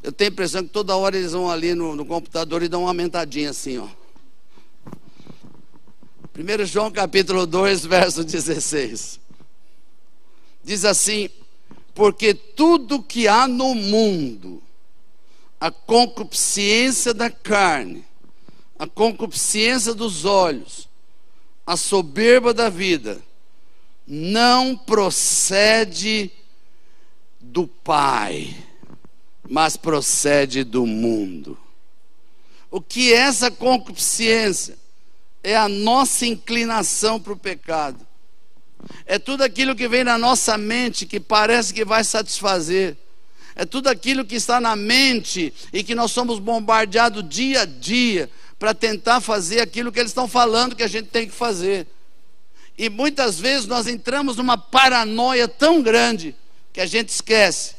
Eu 0.04 0.12
tenho 0.12 0.30
a 0.30 0.34
impressão 0.34 0.62
que 0.62 0.70
toda 0.70 0.98
hora 0.98 1.15
eles 1.15 1.32
vão 1.32 1.50
ali 1.50 1.74
no, 1.74 1.96
no 1.96 2.06
computador 2.06 2.62
e 2.62 2.68
dão 2.68 2.82
uma 2.82 2.89
aumentadinha 2.89 3.52
assim, 3.52 3.78
ó. 3.78 3.88
1 6.38 6.65
João 6.65 6.92
capítulo 6.92 7.48
2, 7.48 7.86
verso 7.88 8.26
16. 8.26 9.22
Diz 10.65 10.84
assim: 10.84 11.30
porque 11.99 12.33
tudo 12.33 13.03
que 13.03 13.27
há 13.27 13.45
no 13.45 13.75
mundo, 13.75 14.63
a 15.59 15.69
concupiscência 15.69 17.13
da 17.13 17.29
carne, 17.29 18.05
a 18.79 18.88
concupiscência 18.88 19.93
dos 19.93 20.23
olhos, 20.23 20.88
a 21.67 21.75
soberba 21.75 22.53
da 22.53 22.69
vida, 22.69 23.21
não 24.07 24.77
procede 24.77 26.31
do 27.38 27.67
Pai, 27.67 28.55
mas 29.49 29.75
procede 29.75 30.63
do 30.63 30.85
mundo. 30.85 31.57
O 32.71 32.79
que 32.79 33.12
é 33.12 33.17
essa 33.17 33.51
concupiscência? 33.51 34.79
É 35.43 35.57
a 35.57 35.67
nossa 35.67 36.25
inclinação 36.25 37.19
para 37.19 37.33
o 37.33 37.38
pecado. 37.38 38.07
É 39.06 39.20
tudo 39.20 39.44
aquilo 39.44 39.76
que 39.76 39.88
vem 39.88 40.04
na 40.04 40.18
nossa 40.18 40.58
mente 40.58 41.06
que 41.06 41.20
parece 41.20 41.74
que 41.74 41.84
vai 41.84 42.04
satisfazer. 42.04 42.98
É 43.56 43.65
tudo 43.65 43.88
aquilo 43.88 44.24
que 44.24 44.36
está 44.36 44.62
na 44.62 44.76
mente 44.76 45.54
e 45.74 45.84
que 45.84 45.94
nós 45.94 46.12
somos 46.12 46.39
bombardeados 46.39 47.28
dia 47.28 47.62
a 47.62 47.65
dia 47.65 48.30
para 48.58 48.74
tentar 48.74 49.20
fazer 49.22 49.62
aquilo 49.62 49.92
que 49.92 50.00
eles 50.00 50.12
estão 50.12 50.28
falando 50.28 50.76
que 50.76 50.84
a 50.84 50.88
gente 50.88 51.08
tem 51.08 51.28
que 51.28 51.34
fazer. 51.34 51.88
E 52.78 52.89
muitas 52.89 53.39
vezes 53.39 53.68
nós 53.68 53.88
entramos 53.88 54.38
numa 54.38 54.58
paranoia 54.58 55.48
tão 55.48 55.82
grande 55.82 56.36
que 56.72 56.80
a 56.80 56.86
gente 56.86 57.10
esquece 57.10 57.76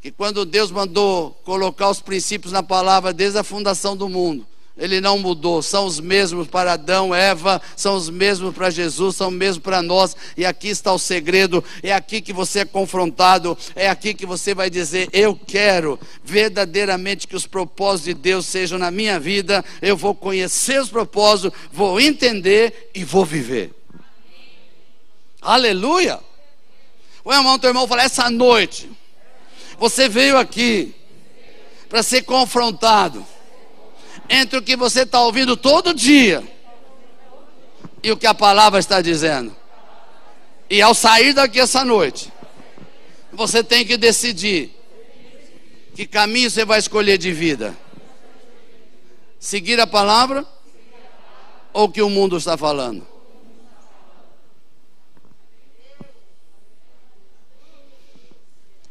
que 0.00 0.10
quando 0.10 0.46
Deus 0.46 0.70
mandou 0.70 1.32
colocar 1.44 1.90
os 1.90 2.00
princípios 2.00 2.52
na 2.52 2.62
palavra 2.62 3.12
desde 3.12 3.38
a 3.38 3.44
fundação 3.44 3.96
do 3.96 4.08
mundo, 4.08 4.46
ele 4.78 5.00
não 5.00 5.18
mudou, 5.18 5.60
são 5.60 5.84
os 5.86 5.98
mesmos 5.98 6.46
para 6.46 6.74
Adão, 6.74 7.12
Eva, 7.12 7.60
são 7.76 7.96
os 7.96 8.08
mesmos 8.08 8.54
para 8.54 8.70
Jesus, 8.70 9.16
são 9.16 9.28
os 9.28 9.34
mesmos 9.34 9.62
para 9.62 9.82
nós, 9.82 10.16
e 10.36 10.46
aqui 10.46 10.68
está 10.68 10.92
o 10.92 10.98
segredo, 10.98 11.62
é 11.82 11.92
aqui 11.92 12.20
que 12.20 12.32
você 12.32 12.60
é 12.60 12.64
confrontado, 12.64 13.58
é 13.74 13.88
aqui 13.88 14.14
que 14.14 14.24
você 14.24 14.54
vai 14.54 14.70
dizer: 14.70 15.08
Eu 15.12 15.34
quero 15.34 15.98
verdadeiramente 16.24 17.26
que 17.26 17.34
os 17.34 17.46
propósitos 17.46 18.04
de 18.04 18.14
Deus 18.14 18.46
sejam 18.46 18.78
na 18.78 18.90
minha 18.90 19.18
vida, 19.18 19.64
eu 19.82 19.96
vou 19.96 20.14
conhecer 20.14 20.80
os 20.80 20.88
propósitos, 20.88 21.58
vou 21.72 22.00
entender 22.00 22.90
e 22.94 23.02
vou 23.02 23.24
viver. 23.24 23.74
Aleluia! 25.42 26.20
O 27.24 27.32
irmão, 27.32 27.58
teu 27.58 27.70
irmão 27.70 27.88
fala: 27.88 28.04
Essa 28.04 28.30
noite, 28.30 28.88
você 29.76 30.08
veio 30.08 30.38
aqui 30.38 30.94
para 31.88 32.02
ser 32.02 32.22
confrontado 32.22 33.26
entre 34.28 34.58
o 34.58 34.62
que 34.62 34.76
você 34.76 35.02
está 35.02 35.20
ouvindo 35.20 35.56
todo 35.56 35.94
dia 35.94 36.42
e 38.02 38.12
o 38.12 38.16
que 38.16 38.26
a 38.26 38.34
palavra 38.34 38.78
está 38.78 39.00
dizendo. 39.00 39.56
E 40.70 40.82
ao 40.82 40.94
sair 40.94 41.32
daqui 41.32 41.58
essa 41.58 41.84
noite, 41.84 42.30
você 43.32 43.64
tem 43.64 43.86
que 43.86 43.96
decidir 43.96 44.74
que 45.94 46.06
caminho 46.06 46.50
você 46.50 46.64
vai 46.64 46.78
escolher 46.78 47.16
de 47.16 47.32
vida: 47.32 47.76
seguir 49.38 49.80
a 49.80 49.86
palavra 49.86 50.46
ou 51.72 51.84
o 51.84 51.88
que 51.90 52.02
o 52.02 52.10
mundo 52.10 52.36
está 52.36 52.56
falando. 52.56 53.06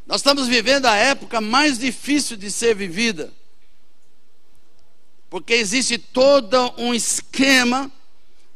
Nós 0.08 0.21
estamos 0.21 0.47
vivendo 0.47 0.86
a 0.86 0.95
época 0.95 1.41
mais 1.41 1.78
difícil 1.78 2.38
de 2.38 2.50
ser 2.50 2.73
vivida. 2.73 3.32
Porque 5.30 5.54
existe 5.54 5.98
todo 5.98 6.74
um 6.78 6.94
esquema 6.94 7.92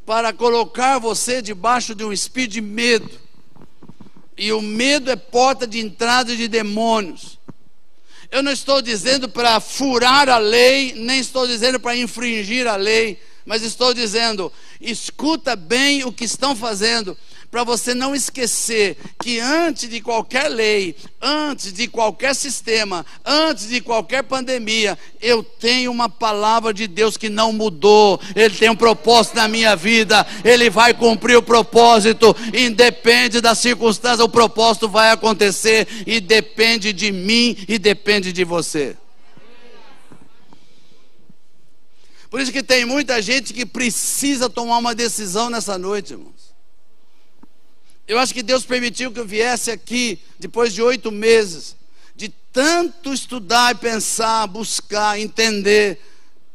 para 0.05 0.33
colocar 0.33 0.99
você 0.99 1.41
debaixo 1.41 1.93
de 1.93 2.03
um 2.03 2.13
espírito 2.13 2.53
de 2.53 2.61
medo. 2.61 3.09
E 4.37 4.51
o 4.51 4.61
medo 4.61 5.11
é 5.11 5.15
porta 5.15 5.67
de 5.67 5.79
entrada 5.79 6.35
de 6.35 6.47
demônios. 6.47 7.39
Eu 8.31 8.41
não 8.41 8.51
estou 8.51 8.81
dizendo 8.81 9.27
para 9.27 9.59
furar 9.59 10.29
a 10.29 10.37
lei, 10.37 10.93
nem 10.95 11.19
estou 11.19 11.45
dizendo 11.45 11.79
para 11.79 11.97
infringir 11.97 12.65
a 12.65 12.77
lei, 12.77 13.21
mas 13.45 13.61
estou 13.61 13.93
dizendo, 13.93 14.51
escuta 14.79 15.55
bem 15.55 16.05
o 16.05 16.13
que 16.13 16.23
estão 16.23 16.55
fazendo, 16.55 17.17
para 17.51 17.65
você 17.65 17.93
não 17.93 18.15
esquecer 18.15 18.97
que 19.21 19.37
antes 19.37 19.89
de 19.89 19.99
qualquer 19.99 20.47
lei, 20.47 20.95
antes 21.21 21.73
de 21.73 21.85
qualquer 21.85 22.33
sistema, 22.33 23.05
antes 23.25 23.67
de 23.67 23.81
qualquer 23.81 24.23
pandemia, 24.23 24.97
eu 25.21 25.43
tenho 25.43 25.91
uma 25.91 26.07
palavra 26.07 26.73
de 26.73 26.87
Deus 26.87 27.17
que 27.17 27.27
não 27.27 27.51
mudou. 27.51 28.21
Ele 28.33 28.55
tem 28.55 28.69
um 28.69 28.75
propósito 28.75 29.35
na 29.35 29.49
minha 29.49 29.75
vida, 29.75 30.25
ele 30.45 30.69
vai 30.69 30.93
cumprir 30.93 31.35
o 31.35 31.43
propósito, 31.43 32.33
independe 32.53 33.41
da 33.41 33.53
circunstância, 33.53 34.23
o 34.23 34.29
propósito 34.29 34.87
vai 34.87 35.11
acontecer 35.11 35.85
e 36.07 36.21
depende 36.21 36.93
de 36.93 37.11
mim 37.11 37.57
e 37.67 37.77
depende 37.77 38.31
de 38.31 38.45
você. 38.45 38.95
Por 42.29 42.39
isso 42.39 42.53
que 42.53 42.63
tem 42.63 42.85
muita 42.85 43.21
gente 43.21 43.53
que 43.53 43.65
precisa 43.65 44.49
tomar 44.49 44.77
uma 44.77 44.95
decisão 44.95 45.49
nessa 45.49 45.77
noite, 45.77 46.13
irmãos. 46.13 46.40
Eu 48.11 48.19
acho 48.19 48.33
que 48.33 48.43
Deus 48.43 48.65
permitiu 48.65 49.09
que 49.09 49.21
eu 49.21 49.25
viesse 49.25 49.71
aqui 49.71 50.19
depois 50.37 50.73
de 50.73 50.81
oito 50.81 51.09
meses, 51.09 51.77
de 52.13 52.27
tanto 52.27 53.13
estudar 53.13 53.71
e 53.71 53.77
pensar, 53.77 54.45
buscar, 54.47 55.17
entender, 55.17 55.97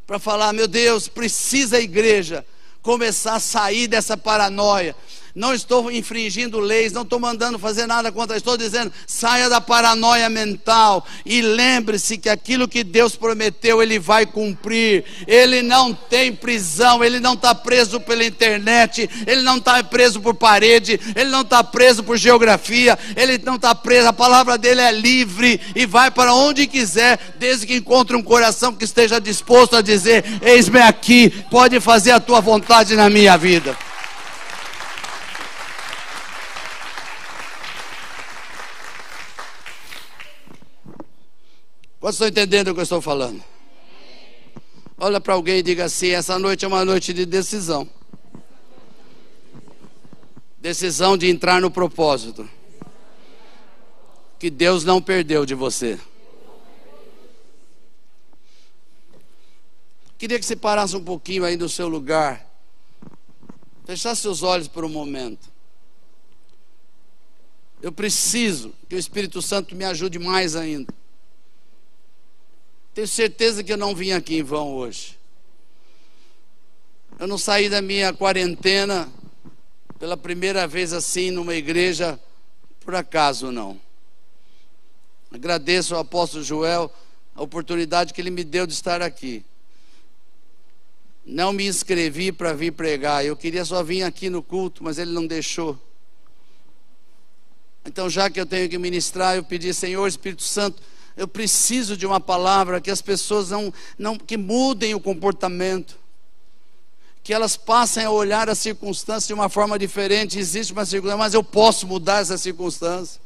para 0.05 0.19
falar: 0.19 0.53
meu 0.53 0.67
Deus, 0.67 1.07
precisa 1.07 1.77
a 1.77 1.81
igreja 1.81 2.45
começar 2.83 3.37
a 3.37 3.39
sair 3.39 3.87
dessa 3.87 4.15
paranoia, 4.15 4.95
não 5.37 5.53
estou 5.53 5.91
infringindo 5.91 6.59
leis, 6.59 6.91
não 6.91 7.03
estou 7.03 7.19
mandando 7.19 7.59
fazer 7.59 7.85
nada 7.85 8.11
contra, 8.11 8.35
estou 8.35 8.57
dizendo, 8.57 8.91
saia 9.05 9.47
da 9.47 9.61
paranoia 9.61 10.27
mental 10.29 11.05
e 11.23 11.43
lembre-se 11.43 12.17
que 12.17 12.27
aquilo 12.27 12.67
que 12.67 12.83
Deus 12.83 13.15
prometeu, 13.15 13.79
Ele 13.83 13.99
vai 13.99 14.25
cumprir. 14.25 15.05
Ele 15.27 15.61
não 15.61 15.93
tem 15.93 16.33
prisão, 16.33 17.03
Ele 17.03 17.19
não 17.19 17.35
está 17.35 17.53
preso 17.53 17.99
pela 17.99 18.25
internet, 18.25 19.07
Ele 19.27 19.43
não 19.43 19.57
está 19.57 19.83
preso 19.83 20.19
por 20.19 20.33
parede, 20.33 20.99
Ele 21.15 21.29
não 21.29 21.41
está 21.41 21.63
preso 21.63 22.03
por 22.03 22.17
geografia, 22.17 22.97
Ele 23.15 23.37
não 23.37 23.57
está 23.57 23.75
preso, 23.75 24.07
a 24.07 24.13
palavra 24.13 24.57
dele 24.57 24.81
é 24.81 24.91
livre 24.91 25.61
e 25.75 25.85
vai 25.85 26.09
para 26.09 26.33
onde 26.33 26.65
quiser, 26.65 27.19
desde 27.37 27.67
que 27.67 27.75
encontre 27.75 28.15
um 28.15 28.23
coração 28.23 28.73
que 28.73 28.85
esteja 28.85 29.21
disposto 29.21 29.75
a 29.75 29.83
dizer: 29.83 30.25
Eis-me 30.41 30.79
aqui, 30.79 31.29
pode 31.51 31.79
fazer 31.79 32.09
a 32.09 32.19
tua 32.19 32.41
vontade 32.41 32.95
na 32.95 33.07
minha 33.07 33.37
vida. 33.37 33.77
Quantos 42.07 42.21
estão 42.21 42.29
entendendo 42.29 42.69
o 42.69 42.73
que 42.73 42.79
eu 42.79 42.83
estou 42.83 43.01
falando? 43.01 43.43
Olha 44.97 45.19
para 45.19 45.33
alguém 45.33 45.57
e 45.57 45.61
diga 45.61 45.83
assim: 45.83 46.07
essa 46.11 46.39
noite 46.39 46.63
é 46.63 46.67
uma 46.69 46.85
noite 46.85 47.13
de 47.13 47.25
decisão. 47.25 47.85
Decisão 50.57 51.17
de 51.17 51.27
entrar 51.27 51.59
no 51.59 51.69
propósito. 51.69 52.49
Que 54.39 54.49
Deus 54.49 54.85
não 54.85 55.01
perdeu 55.01 55.45
de 55.45 55.53
você. 55.53 55.99
Queria 60.17 60.39
que 60.39 60.45
você 60.45 60.55
parasse 60.55 60.95
um 60.95 61.03
pouquinho 61.03 61.43
aí 61.43 61.57
no 61.57 61.67
seu 61.67 61.89
lugar. 61.89 62.49
Fechasse 63.85 64.21
seus 64.21 64.43
olhos 64.43 64.69
por 64.69 64.85
um 64.85 64.89
momento. 64.89 65.51
Eu 67.81 67.91
preciso 67.91 68.73
que 68.87 68.95
o 68.95 68.97
Espírito 68.97 69.41
Santo 69.41 69.75
me 69.75 69.83
ajude 69.83 70.17
mais 70.17 70.55
ainda. 70.55 70.96
Tenho 72.97 73.07
certeza 73.07 73.63
que 73.63 73.71
eu 73.71 73.77
não 73.77 73.93
vim 73.93 74.09
aqui 74.09 74.37
em 74.37 74.41
vão 74.41 74.73
hoje. 74.73 75.19
Eu 77.19 77.27
não 77.27 77.37
saí 77.37 77.69
da 77.69 77.79
minha 77.79 78.11
quarentena 78.11 79.07
pela 79.99 80.17
primeira 80.17 80.65
vez 80.65 80.93
assim 80.93 81.29
numa 81.29 81.53
igreja 81.53 82.19
por 82.79 82.95
acaso 82.95 83.51
não. 83.51 83.79
Agradeço 85.31 85.93
ao 85.93 86.01
apóstolo 86.01 86.43
Joel 86.43 86.91
a 87.35 87.43
oportunidade 87.43 88.15
que 88.15 88.19
ele 88.19 88.31
me 88.31 88.43
deu 88.43 88.65
de 88.65 88.73
estar 88.73 88.99
aqui. 88.99 89.45
Não 91.23 91.53
me 91.53 91.67
inscrevi 91.67 92.31
para 92.31 92.51
vir 92.53 92.71
pregar, 92.71 93.23
eu 93.23 93.37
queria 93.37 93.63
só 93.63 93.83
vir 93.83 94.01
aqui 94.01 94.27
no 94.27 94.41
culto, 94.41 94.83
mas 94.83 94.97
ele 94.97 95.11
não 95.11 95.27
deixou. 95.27 95.79
Então, 97.85 98.09
já 98.09 98.27
que 98.27 98.41
eu 98.41 98.45
tenho 98.47 98.67
que 98.67 98.77
ministrar, 98.79 99.35
eu 99.35 99.43
pedi, 99.43 99.71
Senhor 99.71 100.07
Espírito 100.07 100.41
Santo, 100.41 100.81
eu 101.17 101.27
preciso 101.27 101.97
de 101.97 102.05
uma 102.05 102.19
palavra 102.19 102.79
que 102.79 102.91
as 102.91 103.01
pessoas 103.01 103.49
não, 103.49 103.73
não 103.97 104.15
que 104.15 104.37
mudem 104.37 104.93
o 104.93 104.99
comportamento, 104.99 105.97
que 107.23 107.33
elas 107.33 107.57
passem 107.57 108.05
a 108.05 108.11
olhar 108.11 108.47
as 108.49 108.59
circunstâncias 108.59 109.27
de 109.27 109.33
uma 109.33 109.49
forma 109.49 109.79
diferente. 109.79 110.37
Existe 110.37 110.71
uma 110.71 110.85
circunstância, 110.85 111.17
mas 111.17 111.33
eu 111.33 111.43
posso 111.43 111.87
mudar 111.87 112.21
essa 112.21 112.37
circunstância. 112.37 113.19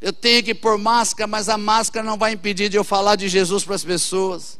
Eu 0.00 0.12
tenho 0.12 0.42
que 0.42 0.54
pôr 0.54 0.78
máscara, 0.78 1.26
mas 1.26 1.48
a 1.48 1.56
máscara 1.56 2.06
não 2.06 2.18
vai 2.18 2.32
impedir 2.32 2.68
de 2.68 2.76
eu 2.76 2.84
falar 2.84 3.16
de 3.16 3.26
Jesus 3.26 3.64
para 3.64 3.74
as 3.74 3.84
pessoas. 3.84 4.58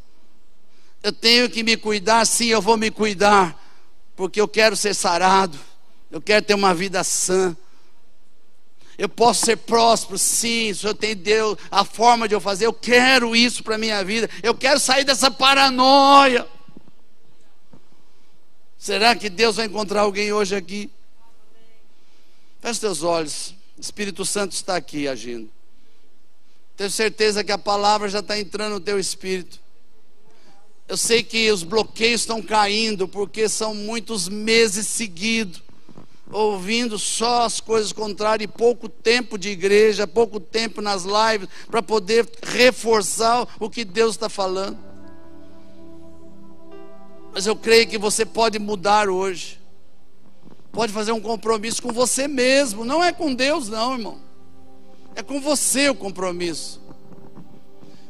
Eu 1.03 1.13
tenho 1.13 1.49
que 1.49 1.63
me 1.63 1.77
cuidar, 1.77 2.25
sim, 2.25 2.47
eu 2.47 2.61
vou 2.61 2.77
me 2.77 2.89
cuidar, 2.89 3.57
porque 4.15 4.41
eu 4.41 4.47
quero 4.47 4.75
ser 4.75 4.93
sarado, 4.93 5.57
eu 6.11 6.21
quero 6.21 6.45
ter 6.45 6.53
uma 6.53 6.73
vida 6.73 7.03
sã. 7.03 7.55
Eu 9.01 9.09
posso 9.09 9.47
ser 9.47 9.57
próspero, 9.57 10.15
sim, 10.15 10.69
o 10.69 10.75
Senhor 10.75 10.93
tem 10.93 11.15
Deus, 11.15 11.57
a 11.71 11.83
forma 11.83 12.27
de 12.27 12.35
eu 12.35 12.39
fazer, 12.39 12.67
eu 12.67 12.73
quero 12.73 13.35
isso 13.35 13.63
para 13.63 13.73
a 13.73 13.77
minha 13.79 14.05
vida, 14.05 14.29
eu 14.43 14.53
quero 14.53 14.79
sair 14.79 15.03
dessa 15.03 15.31
paranoia. 15.31 16.47
Será 18.77 19.15
que 19.15 19.27
Deus 19.27 19.55
vai 19.55 19.65
encontrar 19.65 20.01
alguém 20.01 20.31
hoje 20.31 20.55
aqui? 20.55 20.87
Feche 22.59 22.79
teus 22.79 23.01
olhos. 23.01 23.55
O 23.75 23.81
Espírito 23.81 24.23
Santo 24.23 24.51
está 24.51 24.75
aqui 24.75 25.07
agindo. 25.07 25.49
Tenho 26.77 26.91
certeza 26.91 27.43
que 27.43 27.51
a 27.51 27.57
palavra 27.57 28.07
já 28.07 28.19
está 28.19 28.39
entrando 28.39 28.73
no 28.73 28.79
teu 28.79 28.99
espírito. 28.99 29.59
Eu 30.87 30.95
sei 30.95 31.23
que 31.23 31.51
os 31.51 31.63
bloqueios 31.63 32.21
estão 32.21 32.39
caindo, 32.39 33.07
porque 33.07 33.49
são 33.49 33.73
muitos 33.73 34.29
meses 34.29 34.85
seguidos, 34.85 35.63
ouvindo 36.31 36.97
só 36.97 37.43
as 37.43 37.59
coisas 37.59 37.91
contrárias 37.91 38.49
e 38.49 38.57
pouco 38.57 38.87
tempo 38.87 39.37
de 39.37 39.49
igreja, 39.49 40.07
pouco 40.07 40.39
tempo 40.39 40.81
nas 40.81 41.03
lives, 41.03 41.49
para 41.69 41.81
poder 41.81 42.27
reforçar 42.43 43.47
o 43.59 43.69
que 43.69 43.83
Deus 43.83 44.15
está 44.15 44.29
falando. 44.29 44.77
Mas 47.33 47.45
eu 47.45 47.55
creio 47.55 47.87
que 47.87 47.97
você 47.97 48.25
pode 48.25 48.59
mudar 48.59 49.09
hoje 49.09 49.61
pode 50.71 50.93
fazer 50.93 51.11
um 51.11 51.19
compromisso 51.19 51.81
com 51.81 51.91
você 51.91 52.27
mesmo, 52.27 52.85
não 52.85 53.03
é 53.03 53.11
com 53.11 53.33
Deus, 53.33 53.67
não, 53.67 53.93
irmão. 53.93 54.19
É 55.15 55.21
com 55.21 55.41
você 55.41 55.89
o 55.89 55.95
compromisso. 55.95 56.81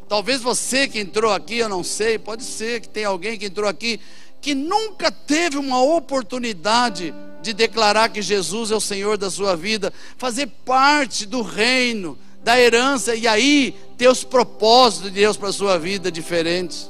Talvez 0.07 0.41
você 0.41 0.88
que 0.88 0.99
entrou 0.99 1.31
aqui, 1.31 1.57
eu 1.57 1.69
não 1.69 1.84
sei, 1.84 2.19
pode 2.19 2.43
ser 2.43 2.81
que 2.81 2.89
tem 2.89 3.05
alguém 3.05 3.38
que 3.38 3.45
entrou 3.45 3.67
aqui 3.67 3.99
que 4.39 4.53
nunca 4.53 5.12
teve 5.12 5.57
uma 5.57 5.81
oportunidade 5.81 7.13
de 7.41 7.54
declarar 7.54 8.10
que 8.10 8.21
Jesus 8.21 8.71
é 8.71 8.75
o 8.75 8.82
Senhor 8.82 9.17
da 9.17 9.30
sua 9.30 9.56
vida, 9.56 9.91
fazer 10.17 10.47
parte 10.65 11.25
do 11.25 11.41
reino, 11.41 12.17
da 12.43 12.60
herança 12.60 13.15
e 13.15 13.27
aí 13.27 13.75
ter 13.97 14.08
os 14.08 14.23
propósitos 14.23 15.12
de 15.12 15.19
Deus 15.19 15.38
para 15.38 15.49
a 15.49 15.54
sua 15.54 15.77
vida 15.77 16.12
diferentes. 16.12 16.89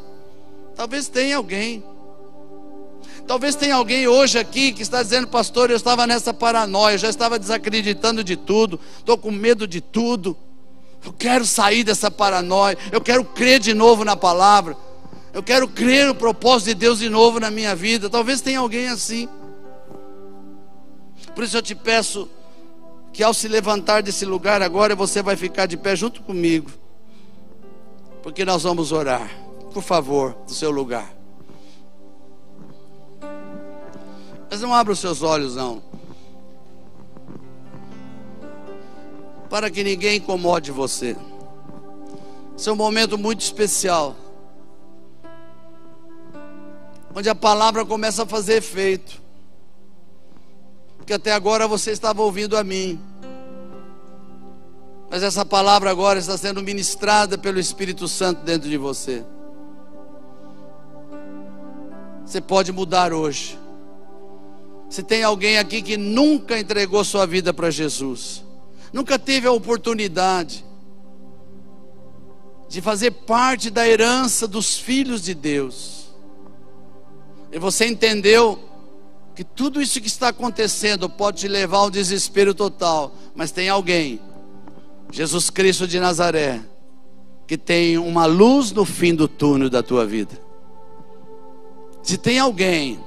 Talvez 0.75 1.07
tenha 1.07 1.37
alguém. 1.37 1.83
Talvez 3.27 3.55
tenha 3.55 3.75
alguém 3.75 4.07
hoje 4.07 4.39
aqui 4.39 4.71
que 4.71 4.81
está 4.81 5.01
dizendo, 5.01 5.27
pastor, 5.27 5.69
eu 5.69 5.77
estava 5.77 6.07
nessa 6.07 6.33
paranoia, 6.33 6.97
já 6.97 7.09
estava 7.09 7.37
desacreditando 7.37 8.23
de 8.23 8.35
tudo, 8.35 8.79
estou 8.97 9.17
com 9.17 9.31
medo 9.31 9.67
de 9.67 9.79
tudo. 9.79 10.35
Eu 11.05 11.13
quero 11.13 11.45
sair 11.45 11.83
dessa 11.83 12.11
paranoia, 12.11 12.77
eu 12.91 13.01
quero 13.01 13.23
crer 13.23 13.59
de 13.59 13.73
novo 13.73 14.03
na 14.03 14.15
palavra, 14.15 14.77
eu 15.33 15.41
quero 15.41 15.67
crer 15.67 16.07
no 16.07 16.15
propósito 16.15 16.67
de 16.67 16.75
Deus 16.75 16.99
de 16.99 17.09
novo 17.09 17.39
na 17.39 17.49
minha 17.49 17.75
vida. 17.75 18.09
Talvez 18.09 18.41
tenha 18.41 18.59
alguém 18.59 18.87
assim. 18.87 19.27
Por 21.33 21.43
isso 21.43 21.57
eu 21.57 21.61
te 21.61 21.75
peço 21.75 22.29
que 23.13 23.23
ao 23.23 23.33
se 23.33 23.47
levantar 23.47 24.01
desse 24.01 24.25
lugar 24.25 24.61
agora, 24.61 24.95
você 24.95 25.21
vai 25.21 25.35
ficar 25.35 25.65
de 25.65 25.77
pé 25.77 25.95
junto 25.95 26.21
comigo, 26.21 26.71
porque 28.23 28.45
nós 28.45 28.63
vamos 28.63 28.91
orar. 28.91 29.29
Por 29.73 29.83
favor, 29.83 30.33
do 30.45 30.53
seu 30.53 30.69
lugar. 30.69 31.13
Mas 34.49 34.61
não 34.61 34.73
abra 34.73 34.91
os 34.91 34.99
seus 34.99 35.21
olhos, 35.21 35.55
não. 35.55 35.81
Para 39.49 39.69
que 39.69 39.83
ninguém 39.83 40.17
incomode 40.17 40.71
você. 40.71 41.15
Esse 42.57 42.67
é 42.67 42.71
um 42.71 42.75
momento 42.75 43.17
muito 43.17 43.41
especial. 43.41 44.15
Onde 47.15 47.29
a 47.29 47.35
palavra 47.35 47.85
começa 47.85 48.23
a 48.23 48.25
fazer 48.25 48.55
efeito. 48.57 49.20
Porque 51.11 51.29
até 51.29 51.33
agora 51.33 51.67
você 51.67 51.91
estava 51.91 52.21
ouvindo 52.21 52.55
a 52.55 52.63
mim. 52.63 52.97
Mas 55.09 55.21
essa 55.21 55.43
palavra 55.43 55.91
agora 55.91 56.17
está 56.17 56.37
sendo 56.37 56.63
ministrada 56.63 57.37
pelo 57.37 57.59
Espírito 57.59 58.07
Santo 58.07 58.45
dentro 58.45 58.69
de 58.69 58.77
você. 58.77 59.21
Você 62.25 62.39
pode 62.39 62.71
mudar 62.71 63.11
hoje. 63.11 63.59
Se 64.89 65.03
tem 65.03 65.21
alguém 65.21 65.57
aqui 65.57 65.81
que 65.81 65.97
nunca 65.97 66.57
entregou 66.57 67.03
sua 67.03 67.25
vida 67.25 67.53
para 67.53 67.69
Jesus, 67.69 68.41
nunca 68.93 69.19
teve 69.19 69.45
a 69.45 69.51
oportunidade 69.51 70.63
de 72.69 72.79
fazer 72.79 73.11
parte 73.11 73.69
da 73.69 73.85
herança 73.85 74.47
dos 74.47 74.77
filhos 74.77 75.21
de 75.21 75.33
Deus, 75.33 76.09
e 77.51 77.59
você 77.59 77.85
entendeu 77.85 78.70
que 79.41 79.43
tudo 79.43 79.81
isso 79.81 79.99
que 79.99 80.07
está 80.07 80.27
acontecendo 80.27 81.09
pode 81.09 81.39
te 81.39 81.47
levar 81.47 81.79
ao 81.79 81.89
desespero 81.89 82.53
total, 82.53 83.11
mas 83.33 83.51
tem 83.51 83.69
alguém, 83.69 84.21
Jesus 85.11 85.49
Cristo 85.49 85.87
de 85.87 85.99
Nazaré, 85.99 86.61
que 87.47 87.57
tem 87.57 87.97
uma 87.97 88.27
luz 88.27 88.71
no 88.71 88.85
fim 88.85 89.15
do 89.15 89.27
túnel 89.27 89.67
da 89.67 89.81
tua 89.81 90.05
vida. 90.05 90.39
Se 92.03 92.17
tem 92.17 92.37
alguém 92.37 92.99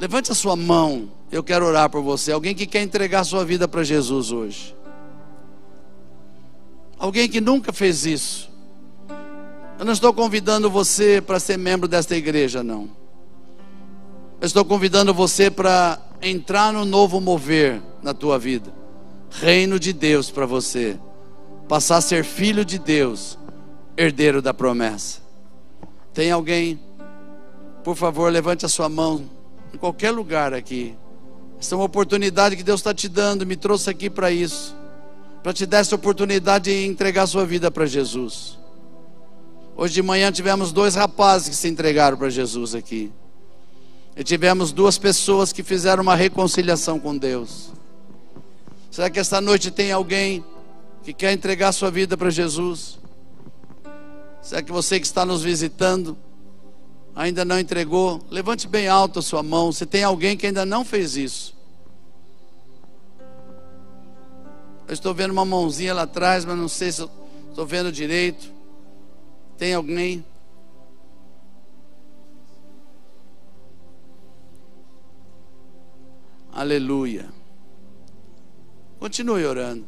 Levante 0.00 0.32
a 0.32 0.34
sua 0.34 0.56
mão. 0.56 1.08
Eu 1.30 1.42
quero 1.42 1.66
orar 1.66 1.88
por 1.90 2.02
você. 2.02 2.32
Alguém 2.32 2.54
que 2.54 2.66
quer 2.66 2.82
entregar 2.82 3.24
sua 3.24 3.44
vida 3.44 3.66
para 3.66 3.82
Jesus 3.82 4.30
hoje. 4.30 4.74
Alguém 6.98 7.28
que 7.28 7.40
nunca 7.40 7.72
fez 7.72 8.06
isso. 8.06 8.50
Eu 9.78 9.84
não 9.84 9.92
estou 9.92 10.12
convidando 10.12 10.70
você 10.70 11.20
para 11.20 11.40
ser 11.40 11.58
membro 11.58 11.88
desta 11.88 12.16
igreja, 12.16 12.62
não. 12.62 13.03
Eu 14.44 14.46
estou 14.46 14.62
convidando 14.62 15.14
você 15.14 15.50
para 15.50 15.98
entrar 16.20 16.70
no 16.70 16.84
novo 16.84 17.18
mover 17.18 17.80
na 18.02 18.12
tua 18.12 18.38
vida. 18.38 18.70
Reino 19.30 19.80
de 19.80 19.90
Deus 19.90 20.30
para 20.30 20.44
você. 20.44 21.00
Passar 21.66 21.96
a 21.96 22.00
ser 22.02 22.26
filho 22.26 22.62
de 22.62 22.78
Deus, 22.78 23.38
herdeiro 23.96 24.42
da 24.42 24.52
promessa. 24.52 25.22
Tem 26.12 26.30
alguém? 26.30 26.78
Por 27.82 27.96
favor, 27.96 28.30
levante 28.30 28.66
a 28.66 28.68
sua 28.68 28.86
mão 28.86 29.24
em 29.72 29.78
qualquer 29.78 30.10
lugar 30.10 30.52
aqui. 30.52 30.94
Essa 31.58 31.74
é 31.74 31.78
uma 31.78 31.86
oportunidade 31.86 32.54
que 32.54 32.62
Deus 32.62 32.80
está 32.80 32.92
te 32.92 33.08
dando, 33.08 33.46
me 33.46 33.56
trouxe 33.56 33.88
aqui 33.88 34.10
para 34.10 34.30
isso, 34.30 34.76
para 35.42 35.54
te 35.54 35.64
dar 35.64 35.78
essa 35.78 35.94
oportunidade 35.94 36.64
de 36.64 36.84
entregar 36.84 37.26
sua 37.26 37.46
vida 37.46 37.70
para 37.70 37.86
Jesus. 37.86 38.58
Hoje 39.74 39.94
de 39.94 40.02
manhã 40.02 40.30
tivemos 40.30 40.70
dois 40.70 40.94
rapazes 40.94 41.48
que 41.48 41.56
se 41.56 41.66
entregaram 41.66 42.18
para 42.18 42.28
Jesus 42.28 42.74
aqui. 42.74 43.10
E 44.16 44.22
tivemos 44.22 44.72
duas 44.72 44.96
pessoas 44.96 45.52
que 45.52 45.62
fizeram 45.62 46.02
uma 46.02 46.14
reconciliação 46.14 47.00
com 47.00 47.16
Deus. 47.16 47.72
Será 48.90 49.10
que 49.10 49.18
esta 49.18 49.40
noite 49.40 49.70
tem 49.70 49.90
alguém 49.90 50.44
que 51.02 51.12
quer 51.12 51.32
entregar 51.32 51.72
sua 51.72 51.90
vida 51.90 52.16
para 52.16 52.30
Jesus? 52.30 52.98
Será 54.40 54.62
que 54.62 54.70
você 54.70 55.00
que 55.00 55.06
está 55.06 55.26
nos 55.26 55.42
visitando 55.42 56.16
ainda 57.14 57.44
não 57.44 57.58
entregou, 57.58 58.20
levante 58.30 58.66
bem 58.66 58.88
alto 58.88 59.20
a 59.20 59.22
sua 59.22 59.42
mão. 59.42 59.70
Se 59.70 59.86
tem 59.86 60.02
alguém 60.02 60.36
que 60.36 60.46
ainda 60.46 60.66
não 60.66 60.84
fez 60.84 61.16
isso. 61.16 61.54
Eu 64.86 64.92
estou 64.92 65.14
vendo 65.14 65.30
uma 65.30 65.44
mãozinha 65.44 65.94
lá 65.94 66.02
atrás, 66.02 66.44
mas 66.44 66.58
não 66.58 66.68
sei 66.68 66.92
se 66.92 67.08
estou 67.48 67.66
vendo 67.66 67.90
direito. 67.90 68.50
Tem 69.56 69.72
alguém? 69.72 70.24
Aleluia. 76.64 77.28
Continue 78.98 79.44
orando. 79.44 79.86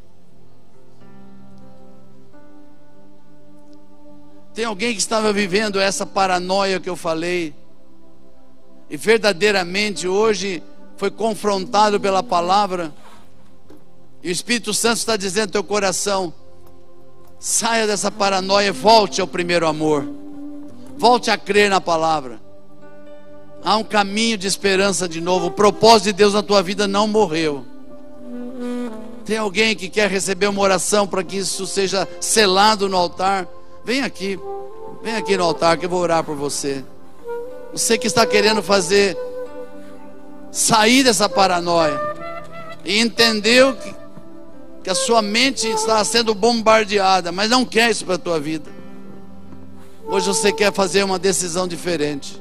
Tem 4.52 4.66
alguém 4.66 4.92
que 4.92 4.98
estava 4.98 5.32
vivendo 5.32 5.80
essa 5.80 6.04
paranoia 6.04 6.78
que 6.78 6.90
eu 6.90 6.94
falei 6.94 7.54
e 8.90 8.96
verdadeiramente 8.98 10.06
hoje 10.06 10.62
foi 10.98 11.10
confrontado 11.10 11.98
pela 11.98 12.22
palavra, 12.22 12.92
e 14.22 14.28
o 14.28 14.30
Espírito 14.30 14.74
Santo 14.74 14.98
está 14.98 15.16
dizendo 15.16 15.46
no 15.46 15.52
teu 15.52 15.64
coração: 15.64 16.30
saia 17.38 17.86
dessa 17.86 18.10
paranoia, 18.10 18.70
volte 18.70 19.22
ao 19.22 19.26
primeiro 19.26 19.66
amor, 19.66 20.06
volte 20.98 21.30
a 21.30 21.38
crer 21.38 21.70
na 21.70 21.80
palavra. 21.80 22.45
Há 23.62 23.76
um 23.76 23.84
caminho 23.84 24.38
de 24.38 24.46
esperança 24.46 25.08
de 25.08 25.20
novo, 25.20 25.46
o 25.46 25.50
propósito 25.50 26.04
de 26.06 26.12
Deus 26.12 26.34
na 26.34 26.42
tua 26.42 26.62
vida 26.62 26.86
não 26.86 27.08
morreu. 27.08 27.64
Tem 29.24 29.38
alguém 29.38 29.74
que 29.74 29.88
quer 29.88 30.08
receber 30.08 30.46
uma 30.46 30.62
oração 30.62 31.06
para 31.06 31.24
que 31.24 31.36
isso 31.38 31.66
seja 31.66 32.06
selado 32.20 32.88
no 32.88 32.96
altar? 32.96 33.48
Vem 33.84 34.02
aqui, 34.02 34.38
vem 35.02 35.16
aqui 35.16 35.36
no 35.36 35.42
altar 35.42 35.76
que 35.76 35.86
eu 35.86 35.90
vou 35.90 36.00
orar 36.00 36.22
por 36.22 36.36
você. 36.36 36.84
Você 37.72 37.98
que 37.98 38.06
está 38.06 38.24
querendo 38.24 38.62
fazer 38.62 39.18
sair 40.52 41.02
dessa 41.02 41.28
paranoia 41.28 42.00
e 42.84 43.00
entendeu 43.00 43.74
que, 43.74 43.94
que 44.84 44.90
a 44.90 44.94
sua 44.94 45.20
mente 45.20 45.66
está 45.68 46.02
sendo 46.04 46.32
bombardeada, 46.32 47.32
mas 47.32 47.50
não 47.50 47.64
quer 47.64 47.90
isso 47.90 48.04
para 48.04 48.14
a 48.14 48.18
tua 48.18 48.38
vida. 48.38 48.70
Hoje 50.06 50.28
você 50.28 50.52
quer 50.52 50.72
fazer 50.72 51.02
uma 51.02 51.18
decisão 51.18 51.66
diferente. 51.66 52.40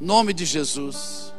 Nome 0.00 0.32
de 0.32 0.44
Jesus. 0.44 1.32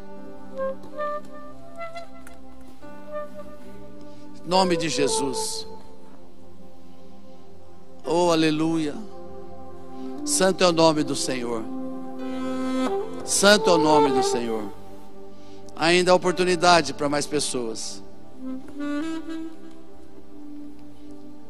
Nome 4.46 4.76
de 4.76 4.90
Jesus. 4.90 5.66
Oh, 8.06 8.32
aleluia. 8.32 8.96
Santo 10.26 10.64
é 10.64 10.68
o 10.68 10.72
nome 10.74 11.04
do 11.04 11.16
Senhor. 11.16 11.64
Santo 13.24 13.70
é 13.70 13.74
o 13.74 13.78
nome 13.78 14.12
do 14.12 14.24
Senhor. 14.24 14.64
Ainda 15.76 16.12
há 16.12 16.16
oportunidade 16.16 16.94
para 16.94 17.08
mais 17.08 17.26
pessoas. 17.26 18.04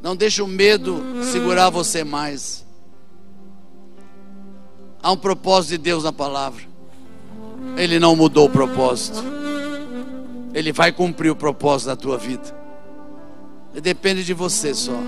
Não 0.01 0.15
deixe 0.15 0.41
o 0.41 0.47
medo 0.47 1.01
segurar 1.23 1.71
você 1.71 2.03
mais. 2.03 2.63
Há 5.01 5.11
um 5.11 5.17
propósito 5.17 5.71
de 5.71 5.77
Deus 5.79 6.03
na 6.03 6.13
palavra. 6.13 6.68
Ele 7.77 7.99
não 7.99 8.15
mudou 8.15 8.47
o 8.47 8.49
propósito. 8.49 9.23
Ele 10.53 10.71
vai 10.71 10.91
cumprir 10.91 11.31
o 11.31 11.35
propósito 11.35 11.87
da 11.87 11.95
tua 11.95 12.17
vida. 12.17 12.55
E 13.73 13.81
depende 13.81 14.23
de 14.23 14.33
você 14.33 14.73
só. 14.73 14.99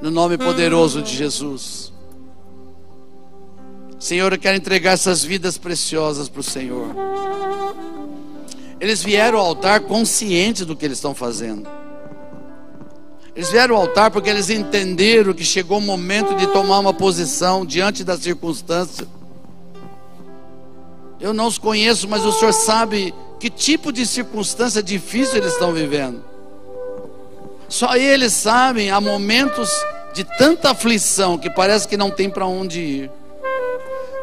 No 0.00 0.10
nome 0.10 0.38
poderoso 0.38 1.02
de 1.02 1.14
Jesus. 1.14 1.92
Senhor, 3.98 4.32
eu 4.32 4.38
quero 4.38 4.56
entregar 4.56 4.92
essas 4.92 5.24
vidas 5.24 5.58
preciosas 5.58 6.28
para 6.28 6.40
o 6.40 6.44
Senhor. 6.44 6.88
Eles 8.80 9.02
vieram 9.02 9.38
ao 9.38 9.46
altar 9.46 9.80
conscientes 9.80 10.64
do 10.64 10.76
que 10.76 10.84
eles 10.84 10.98
estão 10.98 11.14
fazendo. 11.14 11.68
Eles 13.34 13.50
vieram 13.50 13.76
ao 13.76 13.82
altar 13.82 14.10
porque 14.10 14.30
eles 14.30 14.50
entenderam 14.50 15.34
que 15.34 15.44
chegou 15.44 15.78
o 15.78 15.80
momento 15.80 16.34
de 16.36 16.46
tomar 16.48 16.78
uma 16.78 16.94
posição 16.94 17.66
diante 17.66 18.04
da 18.04 18.16
circunstância. 18.16 19.06
Eu 21.20 21.32
não 21.32 21.46
os 21.46 21.58
conheço, 21.58 22.08
mas 22.08 22.24
o 22.24 22.32
Senhor 22.32 22.52
sabe 22.52 23.14
que 23.40 23.50
tipo 23.50 23.92
de 23.92 24.06
circunstância 24.06 24.82
difícil 24.82 25.36
eles 25.36 25.52
estão 25.52 25.72
vivendo. 25.72 26.24
Só 27.68 27.96
eles 27.96 28.32
sabem, 28.32 28.90
há 28.90 29.00
momentos 29.00 29.70
de 30.14 30.24
tanta 30.24 30.70
aflição 30.70 31.36
que 31.36 31.50
parece 31.50 31.86
que 31.86 31.96
não 31.96 32.10
tem 32.10 32.30
para 32.30 32.46
onde 32.46 32.80
ir. 32.80 33.10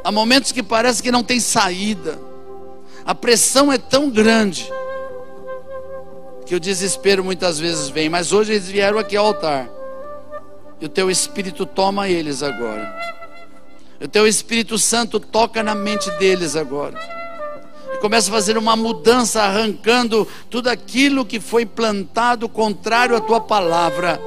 Há 0.04 0.12
momentos 0.12 0.52
que 0.52 0.64
parece 0.64 1.02
que 1.02 1.12
não 1.12 1.24
tem 1.24 1.40
saída. 1.40 2.20
A 3.06 3.14
pressão 3.14 3.72
é 3.72 3.78
tão 3.78 4.10
grande 4.10 4.72
que 6.46 6.56
o 6.56 6.60
desespero 6.60 7.24
muitas 7.24 7.60
vezes 7.60 7.90
vem. 7.90 8.10
Mas 8.10 8.32
hoje 8.32 8.54
eles 8.54 8.68
vieram 8.68 9.00
aqui 9.00 9.18
ao 9.18 9.26
altar. 9.26 9.70
E 10.80 10.86
o 10.86 10.90
teu 10.90 11.10
Espírito 11.10 11.66
toma 11.66 12.08
eles 12.08 12.44
agora. 12.44 12.94
O 14.02 14.08
teu 14.08 14.28
Espírito 14.28 14.78
Santo 14.78 15.20
toca 15.20 15.64
na 15.64 15.74
mente 15.74 16.10
deles 16.12 16.56
agora. 16.56 17.00
E 17.94 17.98
começa 17.98 18.30
a 18.30 18.34
fazer 18.34 18.58
uma 18.58 18.76
mudança, 18.76 19.42
arrancando 19.42 20.28
tudo 20.50 20.70
aquilo 20.70 21.26
que 21.26 21.40
foi 21.40 21.66
plantado 21.66 22.50
contrário 22.50 23.16
à 23.16 23.22
tua 23.22 23.40
palavra. 23.40 24.20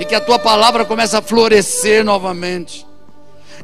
E 0.00 0.04
que 0.04 0.14
a 0.14 0.20
tua 0.20 0.38
palavra 0.38 0.84
comece 0.84 1.14
a 1.14 1.20
florescer 1.20 2.02
novamente. 2.02 2.86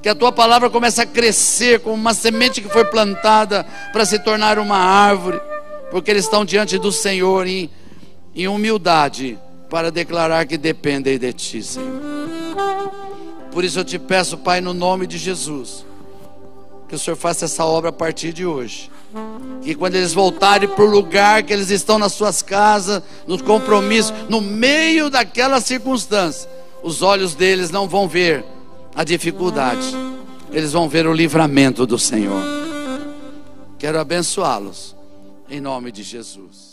Que 0.03 0.09
a 0.09 0.15
tua 0.15 0.31
palavra 0.31 0.69
comece 0.69 1.01
a 1.01 1.07
crescer 1.07 1.81
como 1.81 1.95
uma 1.95 2.13
semente 2.13 2.61
que 2.61 2.69
foi 2.69 2.85
plantada 2.85 3.65
para 3.93 4.05
se 4.05 4.19
tornar 4.19 4.59
uma 4.59 4.77
árvore. 4.77 5.41
Porque 5.91 6.11
eles 6.11 6.25
estão 6.25 6.45
diante 6.45 6.79
do 6.79 6.93
Senhor 6.93 7.47
em, 7.47 7.71
em 8.35 8.47
humildade 8.47 9.39
para 9.71 9.91
declarar 9.91 10.47
que 10.47 10.59
dependem 10.59 11.19
de 11.19 11.33
ti, 11.33 11.63
Senhor. 11.63 12.19
Por 13.59 13.65
isso 13.65 13.81
eu 13.81 13.85
te 13.85 13.99
peço, 13.99 14.39
Pai, 14.39 14.61
no 14.61 14.73
nome 14.73 15.05
de 15.05 15.19
Jesus, 15.19 15.85
que 16.89 16.95
o 16.95 16.99
Senhor 16.99 17.17
faça 17.17 17.47
essa 17.47 17.65
obra 17.65 17.91
a 17.91 17.93
partir 17.93 18.33
de 18.33 18.47
hoje. 18.47 18.89
Que 19.63 19.75
quando 19.75 19.97
eles 19.97 20.13
voltarem 20.13 20.69
para 20.69 20.85
o 20.85 20.89
lugar 20.89 21.43
que 21.43 21.53
eles 21.53 21.69
estão 21.69 21.99
nas 21.99 22.13
suas 22.13 22.41
casas, 22.41 23.03
nos 23.27 23.43
compromissos, 23.43 24.15
no 24.29 24.41
meio 24.41 25.11
daquela 25.11 25.61
circunstância, 25.61 26.49
os 26.85 27.03
olhos 27.03 27.35
deles 27.35 27.69
não 27.69 27.89
vão 27.89 28.07
ver 28.07 28.45
a 28.95 29.03
dificuldade, 29.03 29.93
eles 30.53 30.71
vão 30.71 30.89
ver 30.89 31.09
o 31.09 31.13
livramento 31.13 31.85
do 31.85 31.99
Senhor. 31.99 32.41
Quero 33.77 33.99
abençoá-los, 33.99 34.95
em 35.51 35.61
nome 35.61 35.91
de 35.91 36.05
Jesus. 36.05 36.68